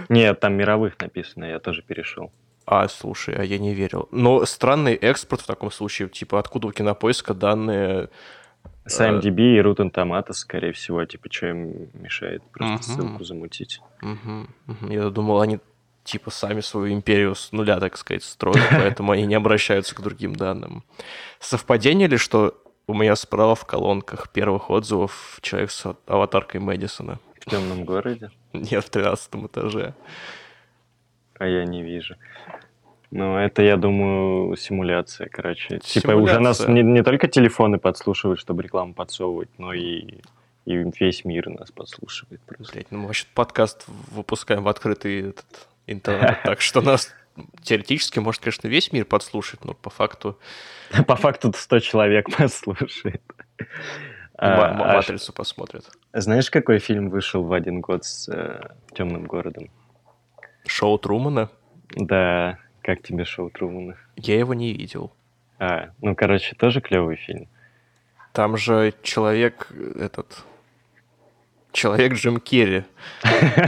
[0.09, 2.31] Нет, там мировых написано, я тоже перешел.
[2.66, 4.09] А, слушай, а я не верил.
[4.11, 8.11] Но странный экспорт в таком случае, типа, откуда у кинопоиска данные...
[8.85, 12.94] С IMDb и Rotten Tomatoes, скорее всего, типа, что им мешает просто uh-huh.
[12.94, 13.81] ссылку замутить.
[14.00, 14.48] Uh-huh.
[14.68, 14.92] Uh-huh.
[14.92, 15.59] Я думал, они
[16.05, 20.37] типа сами свою империю с нуля, так сказать, строят, поэтому они не обращаются к другим
[20.37, 20.85] данным.
[21.40, 22.55] Совпадение ли, что
[22.87, 27.18] у меня справа в колонках первых отзывов человек с аватаркой Мэдисона?
[27.40, 28.31] В темном городе?
[28.52, 29.94] Нет, в 13 этаже.
[31.38, 32.16] А я не вижу.
[33.11, 35.81] Ну, это, я думаю, симуляция, короче.
[35.83, 36.01] Симуляция.
[36.01, 40.20] Типа уже нас не, не только телефоны подслушивают, чтобы рекламу подсовывать, но и,
[40.64, 42.72] и весь мир нас подслушивает просто.
[42.72, 46.38] Блять, ну мы вообще подкаст выпускаем в открытый этот, интернет.
[46.44, 47.14] Так что нас
[47.62, 50.38] теоретически может, конечно, весь мир подслушать, но по факту...
[51.07, 53.22] По факту 100 человек послушает.
[54.38, 55.85] А, а Матрицу посмотрят.
[56.12, 58.61] Знаешь, какой фильм вышел в один год с э,
[58.94, 59.70] Темным городом?
[60.66, 61.50] Шоу Трумана?
[61.94, 63.96] Да, как тебе шоу Трумана?
[64.16, 65.12] Я его не видел.
[65.59, 67.48] А, ну, короче, тоже клевый фильм.
[68.33, 70.44] Там же человек этот...
[71.72, 72.85] Человек Джим Керри.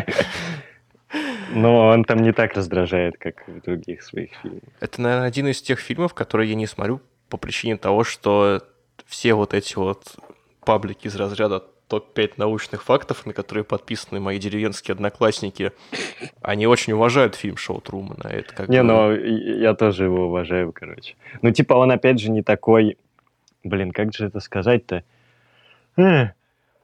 [1.50, 4.62] Но он там не так раздражает, как в других своих фильмах.
[4.80, 8.62] Это, наверное, один из тех фильмов, которые я не смотрю по причине того, что
[9.06, 10.16] все вот эти вот
[10.64, 15.72] паблики из разряда топ-5 научных фактов, на которые подписаны мои деревенские одноклассники,
[16.42, 18.29] они очень уважают фильм Шоу Трумана.
[18.29, 18.85] Это как не, бы...
[18.85, 21.16] ну, я тоже его уважаю, короче.
[21.42, 22.98] Ну, типа, он, опять же, не такой...
[23.64, 25.03] Блин, как же это сказать-то?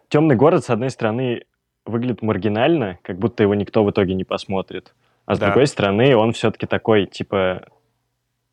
[0.09, 1.45] Темный город, с одной стороны,
[1.87, 4.95] выглядит маргинально, как будто его никто в итоге не посмотрит.
[5.27, 5.47] А с да.
[5.47, 7.67] другой стороны, он все-таки такой, типа,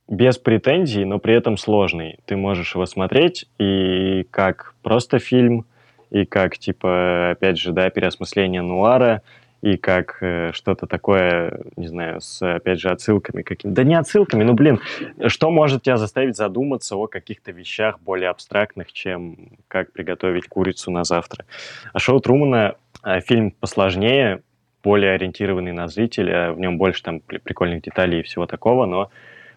[0.07, 2.19] без претензий, но при этом сложный.
[2.25, 5.65] Ты можешь его смотреть и как просто фильм,
[6.11, 9.23] и как, типа, опять же, да, переосмысление нуара,
[9.61, 14.43] и как э, что-то такое, не знаю, с, опять же, отсылками какими Да не отсылками,
[14.43, 14.79] ну, блин,
[15.27, 21.03] что может тебя заставить задуматься о каких-то вещах более абстрактных, чем как приготовить курицу на
[21.03, 21.45] завтра?
[21.93, 24.41] А шоу Трумана э, фильм посложнее,
[24.83, 29.11] более ориентированный на зрителя, в нем больше там прикольных деталей и всего такого, но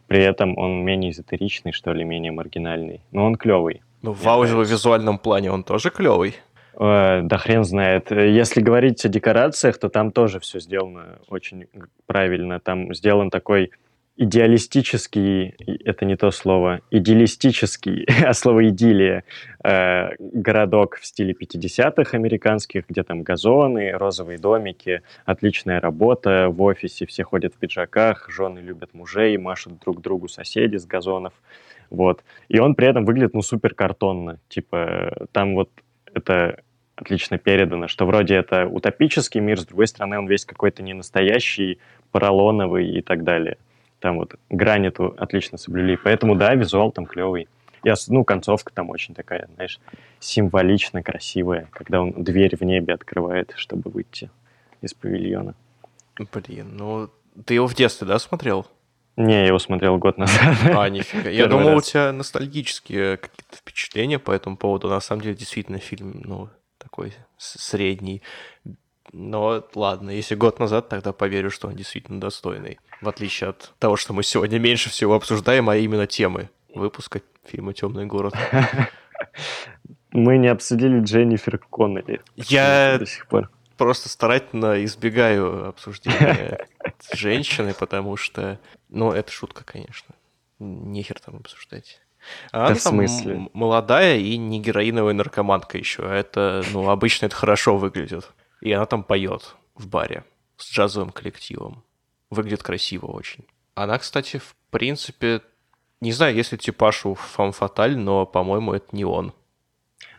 [0.07, 3.01] при этом он менее эзотеричный, что ли, менее маргинальный.
[3.11, 3.81] Но он клевый.
[4.05, 6.37] Ну, в аудиовизуальном плане он тоже клевый.
[6.79, 8.11] Э, да хрен знает.
[8.11, 11.69] Если говорить о декорациях, то там тоже все сделано очень
[12.05, 12.61] правильно.
[12.61, 13.71] Там сделан такой
[14.19, 19.25] идеалистический, это не то слово, идеалистический, а слово идиллия,
[19.65, 27.07] э, городок в стиле 50-х американских, где там газоны, розовые домики, отличная работа в офисе,
[27.07, 31.33] все ходят в пиджаках, жены любят мужей, машут друг другу соседи с газонов,
[31.95, 32.23] вот.
[32.49, 35.71] И он при этом выглядит, ну, супер картонно, типа, там вот
[36.13, 36.61] это
[36.97, 41.79] отлично передано, что вроде это утопический мир, с другой стороны он весь какой-то ненастоящий,
[42.13, 43.59] поролоновый и так далее.
[43.99, 45.97] Там вот грань эту отлично соблюли.
[45.97, 47.49] Поэтому да, визуал там клевый.
[47.83, 49.81] Я, ну, концовка там очень такая, знаешь,
[50.21, 54.31] символично красивая, когда он дверь в небе открывает, чтобы выйти
[54.81, 55.55] из павильона.
[56.33, 57.11] Блин, ну
[57.45, 58.67] ты его в детстве, да, смотрел?
[59.17, 60.57] Не, я его смотрел год назад.
[60.75, 61.31] А, нифига.
[61.31, 61.79] Я думал, раз.
[61.79, 64.89] у тебя ностальгические какие-то впечатления по этому поводу.
[64.89, 66.49] На самом деле, действительно, фильм, ну,
[66.79, 68.23] такой средний.
[69.13, 72.79] Но ладно, если год назад, тогда поверю, что он действительно достойный.
[73.01, 77.73] В отличие от того, что мы сегодня меньше всего обсуждаем, а именно темы выпуска фильма
[77.73, 78.35] «Темный город».
[80.11, 82.21] Мы не обсудили Дженнифер Коннелли.
[82.37, 86.67] Я до сих пор просто старательно избегаю обсуждения
[87.13, 88.59] женщины, потому что,
[88.89, 90.15] ну, это шутка, конечно.
[90.59, 92.01] Нехер там обсуждать.
[92.53, 93.35] А она в смысле?
[93.35, 96.03] там молодая и не героиновая наркоманка еще.
[96.03, 98.31] Это, ну, обычно это хорошо выглядит.
[98.61, 100.25] И она там поет в баре
[100.57, 101.85] с джазовым коллективом.
[102.31, 103.45] Выглядит красиво очень.
[103.75, 105.43] Она, кстати, в принципе,
[106.01, 109.35] не знаю, если типаж у Фам Фаталь, но, по-моему, это не он.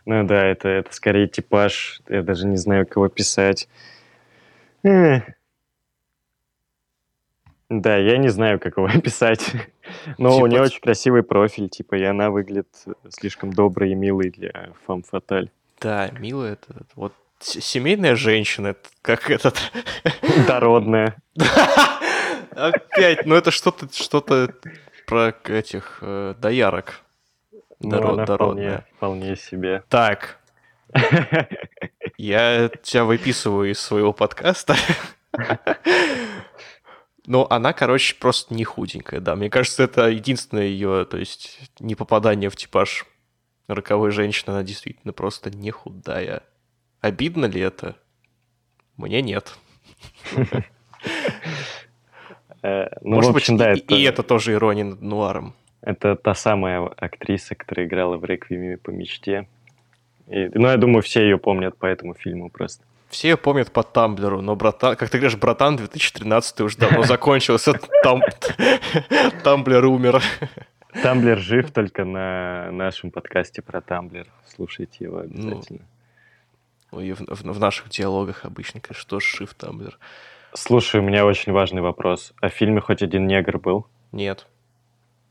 [0.06, 2.00] Ну да, это, это скорее типаж.
[2.08, 3.68] Я даже не знаю, кого писать.
[4.84, 5.24] Эх.
[7.68, 9.52] Да, я не знаю, как его описать.
[10.18, 10.44] Но типа...
[10.44, 12.68] у нее очень красивый профиль, типа, и она выглядит
[13.10, 15.50] слишком доброй и милой для фам фаталь.
[15.80, 19.58] Да, милая это вот семейная женщина, как этот...
[20.46, 21.16] Дородная.
[22.52, 24.54] Опять, ну это что-то что-то
[25.06, 27.02] про этих э, доярок.
[27.80, 29.82] Доро- ну, вполне, вполне себе.
[29.88, 30.38] Так.
[32.16, 34.76] Я тебя выписываю из своего подкаста.
[37.26, 39.34] Но она, короче, просто не худенькая, да.
[39.34, 43.04] Мне кажется, это единственное ее, то есть, не попадание в типаж
[43.66, 44.50] роковой женщины.
[44.52, 46.44] Она действительно просто не худая.
[47.00, 47.96] Обидно ли это?
[48.96, 49.56] Мне нет.
[52.62, 55.54] Э, ну, Может быть, и это тоже ирония над нуаром.
[55.86, 59.46] Это та самая актриса, которая играла в «Реквиеме по мечте».
[60.26, 62.84] И, ну, я думаю, все ее помнят по этому фильму просто.
[63.08, 67.74] Все ее помнят по Тамблеру, но, братан, как ты говоришь, братан, 2013 уже давно закончился,
[68.02, 68.20] там
[69.44, 70.20] Тамблер умер.
[71.04, 74.26] Тамблер жив только на нашем подкасте про Тамблер.
[74.44, 75.86] Слушайте его ну, обязательно.
[76.90, 80.00] Ну, и в, в, в наших диалогах обычно, конечно, тоже жив Тамблер.
[80.52, 82.32] Слушай, у меня очень важный вопрос.
[82.40, 83.86] А в фильме хоть один негр был?
[84.10, 84.48] Нет.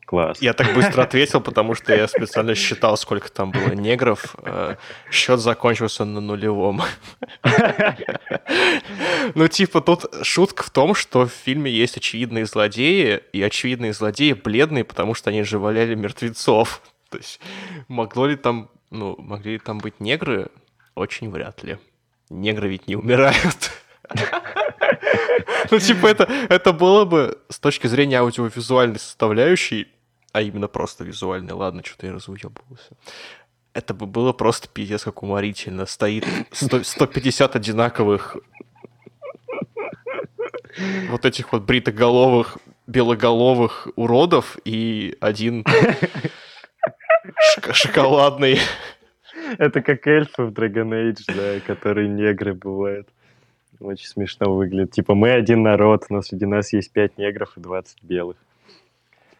[0.05, 0.39] Класс.
[0.39, 4.35] Я так быстро ответил, потому что я специально считал, сколько там было негров.
[4.43, 4.75] Э,
[5.11, 6.81] Счет закончился на нулевом.
[9.33, 14.33] Ну, типа, тут шутка в том, что в фильме есть очевидные злодеи, и очевидные злодеи
[14.33, 16.81] бледные, потому что они же валяли мертвецов.
[17.09, 17.39] То есть,
[17.87, 20.49] могло ли там, ну, могли ли там быть негры?
[20.93, 21.79] Очень вряд ли.
[22.29, 23.71] Негры ведь не умирают.
[25.71, 29.87] Ну, типа, это, это было бы с точки зрения аудиовизуальной составляющей
[30.35, 32.97] а именно просто визуальный, ладно, что-то я разуебывался.
[33.73, 35.85] Это бы было просто пиздец как уморительно.
[35.85, 38.35] Стоит 100, 150 одинаковых
[41.07, 45.63] вот этих вот бритоголовых, белоголовых уродов и один
[47.71, 48.59] шоколадный.
[49.57, 53.07] Это как эльфы в Dragon Age, да, которые негры бывают.
[53.79, 54.91] Очень смешно выглядит.
[54.91, 58.35] Типа мы один народ, но среди нас есть 5 негров и 20 белых.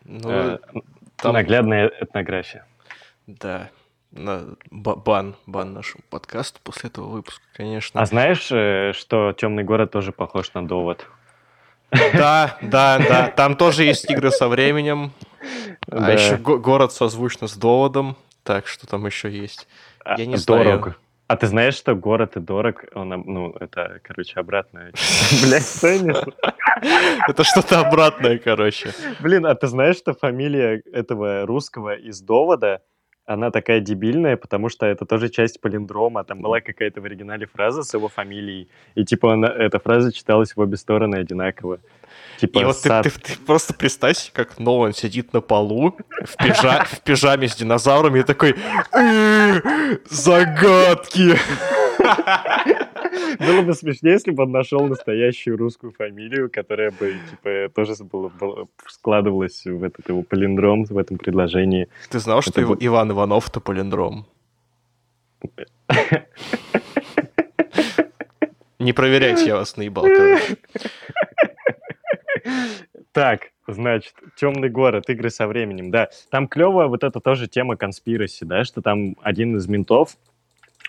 [0.06, 0.58] Ну, э,
[1.18, 1.34] там...
[1.34, 2.66] Наглядная этнография.
[3.28, 3.70] Да.
[4.12, 4.56] На...
[4.72, 8.00] Бан, бан нашему подкасту после этого выпуска, конечно.
[8.00, 11.06] А знаешь, э, что Темный город тоже похож на довод?
[11.92, 13.28] Да, да, да.
[13.36, 15.12] Там тоже есть игры со временем.
[15.90, 16.12] А да.
[16.12, 18.16] еще город созвучно с доводом.
[18.44, 19.68] Так, что там еще есть?
[20.06, 20.82] Я а, не Дорог.
[20.82, 20.96] знаю.
[21.28, 24.94] А ты знаешь, что город и дорог, он, ну, это, короче, обратное.
[25.44, 25.64] Блять,
[27.28, 28.94] Это что-то обратное, короче.
[29.20, 32.82] Блин, а ты знаешь, что фамилия этого русского из довода,
[33.26, 36.24] она такая дебильная, потому что это тоже часть палиндрома.
[36.24, 40.56] Там была какая-то в оригинале фраза с его фамилией, и типа она, эта фраза читалась
[40.56, 41.80] в обе стороны одинаково.
[42.38, 43.04] Типа, и вот сад...
[43.04, 46.84] ты, ты, ты просто представь, как Нолан сидит на полу в, пижа...
[46.92, 48.56] в пижаме с динозаврами и такой
[50.10, 51.36] «Загадки!»
[53.40, 58.30] Было бы смешнее, если бы он нашел настоящую русскую фамилию, которая бы, типа, тоже было,
[58.30, 61.88] было, складывалась в этот его палиндром, в этом предложении.
[62.10, 62.76] Ты знал, что Это...
[62.80, 64.26] Иван Иванов— это палиндром?
[68.80, 70.58] Не проверяйте, я вас наебал, короче.
[73.12, 76.10] Так, значит, темный город, игры со временем, да.
[76.30, 80.18] Там клевая вот эта тоже тема конспираси, да, что там один из ментов,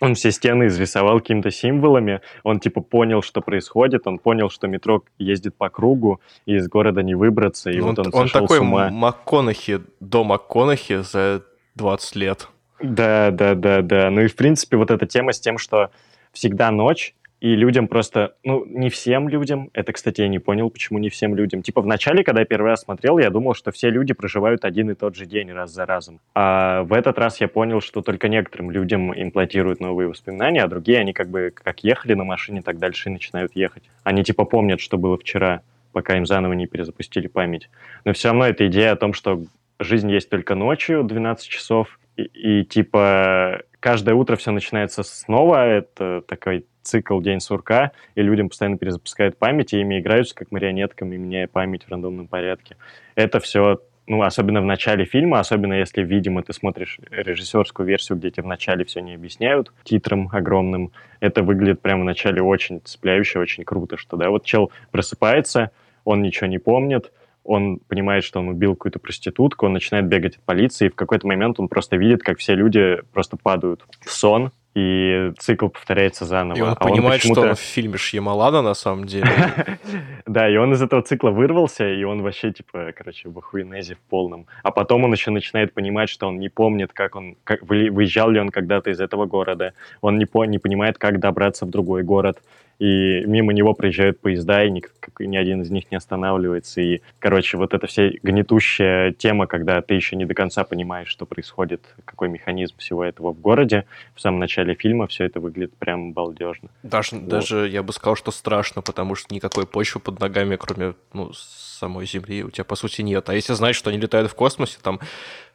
[0.00, 5.02] он все стены изрисовал какими-то символами, он типа понял, что происходит, он понял, что метро
[5.18, 8.60] ездит по кругу, и из города не выбраться, и он, вот он, он такой с
[8.60, 8.90] ума.
[8.90, 11.42] МакКонахи до МакКонахи за
[11.74, 12.48] 20 лет.
[12.82, 14.10] Да, да, да, да.
[14.10, 15.90] Ну и в принципе вот эта тема с тем, что
[16.32, 20.98] всегда ночь, и людям просто, ну, не всем людям, это, кстати, я не понял, почему
[20.98, 21.62] не всем людям.
[21.62, 24.90] Типа в начале, когда я первый раз смотрел, я думал, что все люди проживают один
[24.90, 26.20] и тот же день раз за разом.
[26.34, 30.98] А в этот раз я понял, что только некоторым людям имплантируют новые воспоминания, а другие,
[30.98, 33.82] они как бы как ехали на машине, так дальше и начинают ехать.
[34.02, 35.60] Они типа помнят, что было вчера,
[35.92, 37.68] пока им заново не перезапустили память.
[38.06, 39.44] Но все равно эта идея о том, что
[39.78, 46.22] жизнь есть только ночью, 12 часов, и, и типа каждое утро все начинается снова, это
[46.26, 51.46] такой цикл День сурка, и людям постоянно перезапускают память, и ими играются как марионетками, меняя
[51.46, 52.76] память в рандомном порядке.
[53.14, 58.30] Это все ну, особенно в начале фильма, особенно если, видимо, ты смотришь режиссерскую версию, где
[58.30, 63.40] тебе в начале все не объясняют титром огромным, это выглядит прямо в начале очень цепляюще,
[63.40, 65.70] очень круто, что, да, вот чел просыпается,
[66.04, 67.10] он ничего не помнит,
[67.42, 71.26] он понимает, что он убил какую-то проститутку, он начинает бегать от полиции, и в какой-то
[71.26, 76.58] момент он просто видит, как все люди просто падают в сон, и цикл повторяется заново.
[76.58, 79.26] И он а понимает, он что он в фильме Шьямалана на самом деле.
[80.26, 84.00] Да, и он из этого цикла вырвался, и он вообще, типа, короче, в охуенезе в
[84.10, 84.46] полном.
[84.64, 88.40] А потом он еще начинает понимать, что он не помнит, как он, как, выезжал ли
[88.40, 89.72] он когда-то из этого города.
[90.00, 92.38] Он не, по, не понимает, как добраться в другой город
[92.78, 94.82] и мимо него проезжают поезда, и ни,
[95.20, 96.80] ни один из них не останавливается.
[96.80, 101.26] И, короче, вот эта вся гнетущая тема, когда ты еще не до конца понимаешь, что
[101.26, 106.12] происходит, какой механизм всего этого в городе, в самом начале фильма все это выглядит прям
[106.12, 106.68] балдежно.
[106.82, 107.28] Даже, вот.
[107.28, 112.06] даже я бы сказал, что страшно, потому что никакой почвы под ногами, кроме ну, самой
[112.06, 113.28] Земли, у тебя, по сути, нет.
[113.28, 115.00] А если знать, что они летают в космосе, там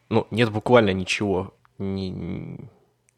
[0.09, 1.53] ну, нет буквально ничего.
[1.77, 2.69] Ни,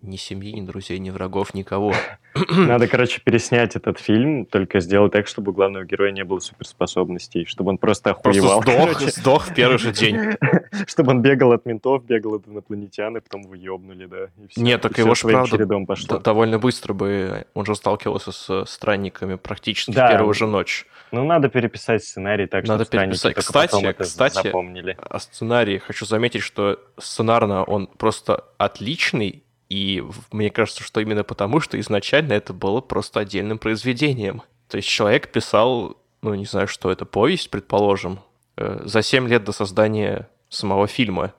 [0.04, 1.94] ни семьи, ни друзей, ни врагов, никого.
[2.50, 7.46] Надо, короче, переснять этот фильм, только сделать так, чтобы у главного героя не было суперспособностей,
[7.46, 8.62] чтобы он просто охуевал.
[8.62, 10.18] Просто сдох, сдох в первый же день.
[10.88, 14.18] Чтобы он бегал от ментов, бегал от инопланетян, и потом выебнули, да.
[14.58, 16.20] Нет, так его же, правда, пошло.
[16.20, 20.86] довольно быстро бы, он же сталкивался с странниками практически в первую же ночь.
[21.12, 23.36] Ну, надо переписать сценарий так, надо чтобы переписать.
[23.36, 24.98] Кстати, кстати, запомнили.
[25.00, 29.43] о сценарии хочу заметить, что сценарно он просто отличный,
[29.74, 34.44] и мне кажется, что именно потому, что изначально это было просто отдельным произведением.
[34.68, 38.20] То есть человек писал, ну, не знаю, что это, повесть, предположим,
[38.56, 41.34] э, за 7 лет до создания самого фильма.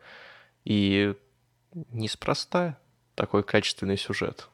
[0.64, 1.14] И
[1.92, 2.76] неспроста
[3.14, 4.48] такой качественный сюжет.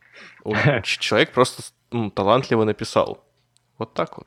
[0.85, 3.25] Человек просто ну, талантливо написал.
[3.79, 4.27] Вот так вот.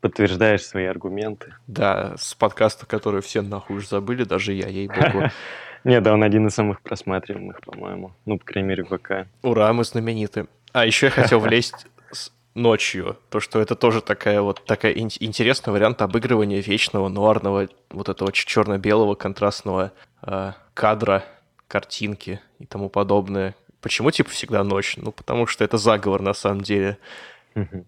[0.00, 1.54] Подтверждаешь свои аргументы.
[1.66, 5.24] Да, с подкаста, который все нахуй забыли, даже я, ей-богу.
[5.84, 8.12] Не, да, он один из самых просматриваемых, по-моему.
[8.24, 9.28] Ну, по крайней мере, в ВК.
[9.42, 10.46] Ура, мы знамениты.
[10.72, 13.18] А еще я хотел влезть с ночью.
[13.30, 18.32] То, что это тоже такая вот такая ин- интересный вариант обыгрывания вечного нуарного вот этого
[18.32, 21.24] черно-белого контрастного э, кадра,
[21.68, 23.54] картинки и тому подобное.
[23.80, 24.96] Почему типа всегда ночь?
[24.96, 26.96] Ну, потому что это заговор на самом деле.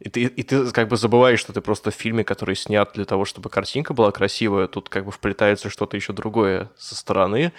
[0.00, 3.04] И ты, и ты как бы забываешь, что ты просто в фильме, который снят для
[3.04, 7.52] того, чтобы картинка была красивая, тут как бы вплетается что-то еще другое со стороны,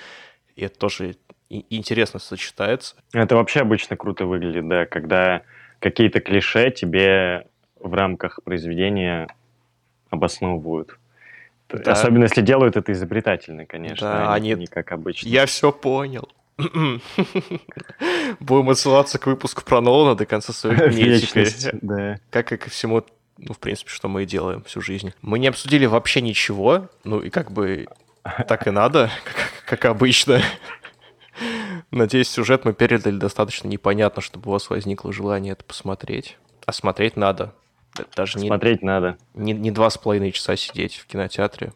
[0.58, 1.16] и это тоже
[1.50, 2.96] интересно сочетается.
[3.14, 5.44] Это вообще обычно круто выглядит, да, когда
[5.80, 7.48] какие-то клише тебе
[7.80, 9.28] в рамках произведения
[10.10, 10.98] обосновывают.
[11.70, 11.92] Да.
[11.92, 14.54] Особенно если делают это изобретательно, конечно, да, а они...
[14.56, 15.28] не как обычно.
[15.28, 16.28] Я все понял.
[18.40, 21.50] Будем отсылаться к выпуску про Нолана до конца своих дней теперь.
[21.82, 22.18] Да.
[22.32, 23.06] Как и ко всему,
[23.38, 25.14] ну, в принципе, что мы и делаем всю жизнь.
[25.22, 27.88] Мы не обсудили вообще ничего, ну и как бы
[28.48, 29.12] так и надо,
[29.68, 30.42] как, обычно.
[31.92, 36.38] Надеюсь, сюжет мы передали достаточно непонятно, чтобы у вас возникло желание это посмотреть.
[36.66, 37.54] А смотреть надо.
[38.16, 39.18] Даже смотреть не, надо.
[39.34, 41.74] Не, не два с половиной часа сидеть в кинотеатре.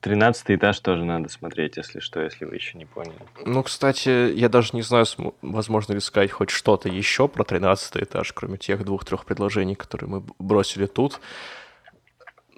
[0.00, 3.18] Тринадцатый этаж тоже надо смотреть, если что, если вы еще не поняли.
[3.44, 5.06] Ну, кстати, я даже не знаю,
[5.42, 10.24] возможно ли сказать хоть что-то еще про тринадцатый этаж, кроме тех двух-трех предложений, которые мы
[10.38, 11.20] бросили тут.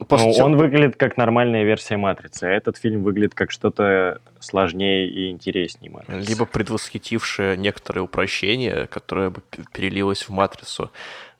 [0.08, 5.30] Ну, он выглядит как нормальная версия «Матрицы», а этот фильм выглядит как что-то сложнее и
[5.30, 6.28] интереснее «Матрицы».
[6.28, 9.42] Либо предвосхитившее некоторые упрощения, которое бы
[9.72, 10.90] перелилось в «Матрицу».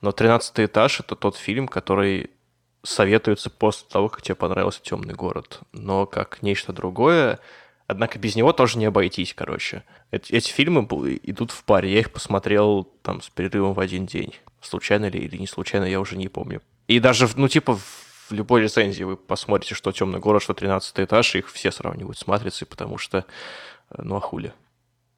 [0.01, 2.29] Но «Тринадцатый этаж»— это тот фильм, который
[2.83, 5.61] советуется после того, как тебе понравился «Темный город».
[5.73, 7.39] Но как нечто другое,
[7.91, 9.83] Однако без него тоже не обойтись, короче.
[10.11, 10.87] Эти, эти фильмы
[11.23, 11.91] идут в паре.
[11.91, 14.33] Я их посмотрел там с перерывом в один день.
[14.61, 16.61] Случайно ли или не случайно, я уже не помню.
[16.87, 17.77] И даже, ну, типа,
[18.31, 22.25] в любой рецензии вы посмотрите, что «Темный город», что «13 этаж», их все сравнивают с
[22.25, 23.25] «Матрицей», потому что,
[23.89, 24.53] э, ну, а хули.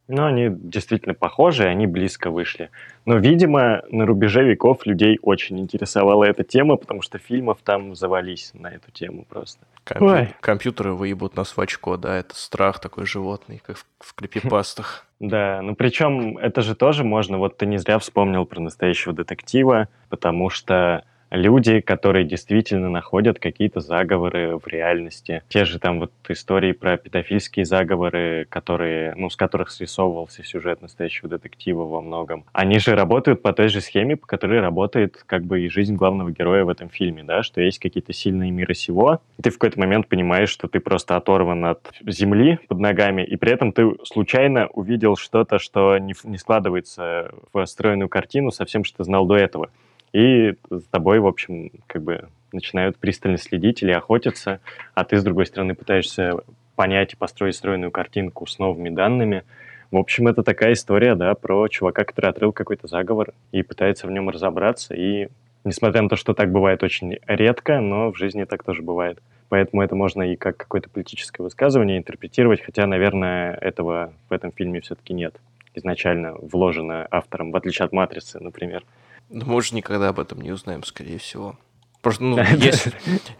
[0.09, 2.71] Ну, они действительно похожи, они близко вышли.
[3.05, 8.51] Но, видимо, на рубеже веков людей очень интересовала эта тема, потому что фильмов там завались
[8.53, 9.65] на эту тему просто.
[9.85, 10.09] Компью...
[10.09, 10.33] Ой.
[10.41, 15.05] Компьютеры выебут нас в очко, да, это страх такой животный, как в, в крипипастах.
[15.19, 19.87] Да, ну причем это же тоже можно, вот ты не зря вспомнил про настоящего детектива,
[20.09, 25.41] потому что люди, которые действительно находят какие-то заговоры в реальности.
[25.49, 31.29] Те же там вот истории про педофильские заговоры, которые, ну, с которых срисовывался сюжет настоящего
[31.29, 32.45] детектива во многом.
[32.53, 36.31] Они же работают по той же схеме, по которой работает как бы и жизнь главного
[36.31, 39.79] героя в этом фильме, да, что есть какие-то сильные миры сего, и ты в какой-то
[39.79, 44.67] момент понимаешь, что ты просто оторван от земли под ногами, и при этом ты случайно
[44.67, 49.35] увидел что-то, что не, не складывается в стройную картину со всем, что ты знал до
[49.35, 49.69] этого
[50.13, 54.59] и с тобой, в общем, как бы начинают пристально следить или охотиться,
[54.93, 56.37] а ты, с другой стороны, пытаешься
[56.75, 59.43] понять и построить стройную картинку с новыми данными.
[59.91, 64.11] В общем, это такая история, да, про чувака, который открыл какой-то заговор и пытается в
[64.11, 64.93] нем разобраться.
[64.93, 65.29] И
[65.63, 69.19] несмотря на то, что так бывает очень редко, но в жизни так тоже бывает.
[69.49, 74.81] Поэтому это можно и как какое-то политическое высказывание интерпретировать, хотя, наверное, этого в этом фильме
[74.81, 75.35] все-таки нет.
[75.75, 78.83] Изначально вложено автором, в отличие от «Матрицы», например.
[79.29, 81.57] Ну, мы же никогда об этом не узнаем, скорее всего.
[82.01, 82.89] Просто, ну, есть,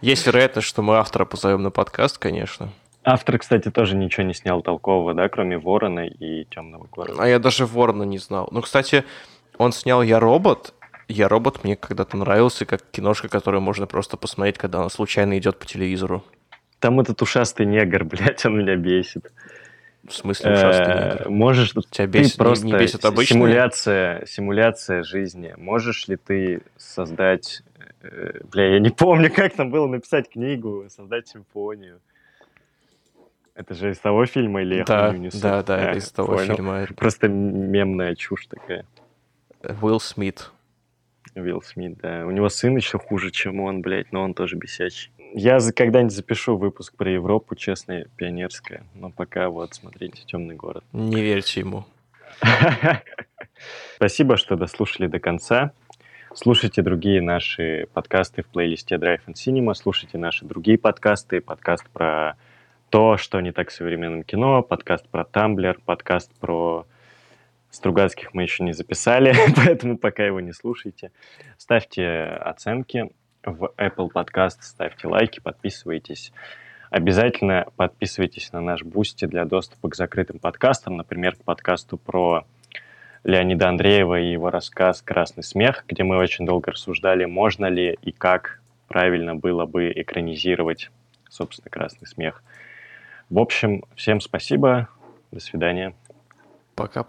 [0.00, 2.70] есть вероятность, что мы автора позовем на подкаст, конечно.
[3.04, 7.22] Автор, кстати, тоже ничего не снял толкового, да, кроме Ворона и Темного города.
[7.22, 8.48] А я даже Ворона не знал.
[8.50, 9.04] Ну, кстати,
[9.58, 10.72] он снял Я робот.
[11.06, 15.58] Я робот мне когда-то нравился, как киношка, которую можно просто посмотреть, когда она случайно идет
[15.58, 16.24] по телевизору.
[16.78, 19.30] Там этот ушастый негр, блядь, он меня бесит.
[20.06, 21.28] В смысле ужасный э?
[21.28, 23.38] Можешь Тебя бесит, просто не, бесит обычные?
[23.38, 25.54] Симуляция, симуляция жизни.
[25.56, 27.62] Можешь ли ты создать...
[28.02, 32.00] Э, бля, я не помню, как там было написать книгу, создать симфонию.
[33.54, 35.40] Это же из того фильма или я да, несу?
[35.40, 36.54] Да, да, а, это из того понял.
[36.54, 36.86] фильма.
[36.96, 38.84] Просто мемная чушь такая.
[39.80, 40.50] Уилл Смит.
[41.34, 42.26] Уилл Смит, да.
[42.26, 45.10] У него сын еще хуже, чем он, блядь, но он тоже бесячий.
[45.36, 48.84] Я когда-нибудь запишу выпуск про Европу, честная, пионерская.
[48.94, 50.84] Но пока вот, смотрите, «Темный город».
[50.92, 51.86] Не верьте ему.
[53.96, 55.72] Спасибо, что дослушали до конца.
[56.34, 62.36] Слушайте другие наши подкасты в плейлисте Drive and Cinema, слушайте наши другие подкасты, подкаст про
[62.88, 66.86] то, что не так в современном кино, подкаст про Тамблер, подкаст про
[67.72, 71.10] Стругацких мы еще не записали, поэтому пока его не слушайте.
[71.58, 73.10] Ставьте оценки,
[73.44, 76.32] в Apple Podcast, ставьте лайки, подписывайтесь.
[76.90, 82.46] Обязательно подписывайтесь на наш Boosty для доступа к закрытым подкастам, например, к подкасту про
[83.24, 88.12] Леонида Андреева и его рассказ «Красный смех», где мы очень долго рассуждали, можно ли и
[88.12, 90.90] как правильно было бы экранизировать,
[91.28, 92.42] собственно, «Красный смех».
[93.30, 94.88] В общем, всем спасибо,
[95.32, 95.94] до свидания.
[96.74, 97.02] Пока.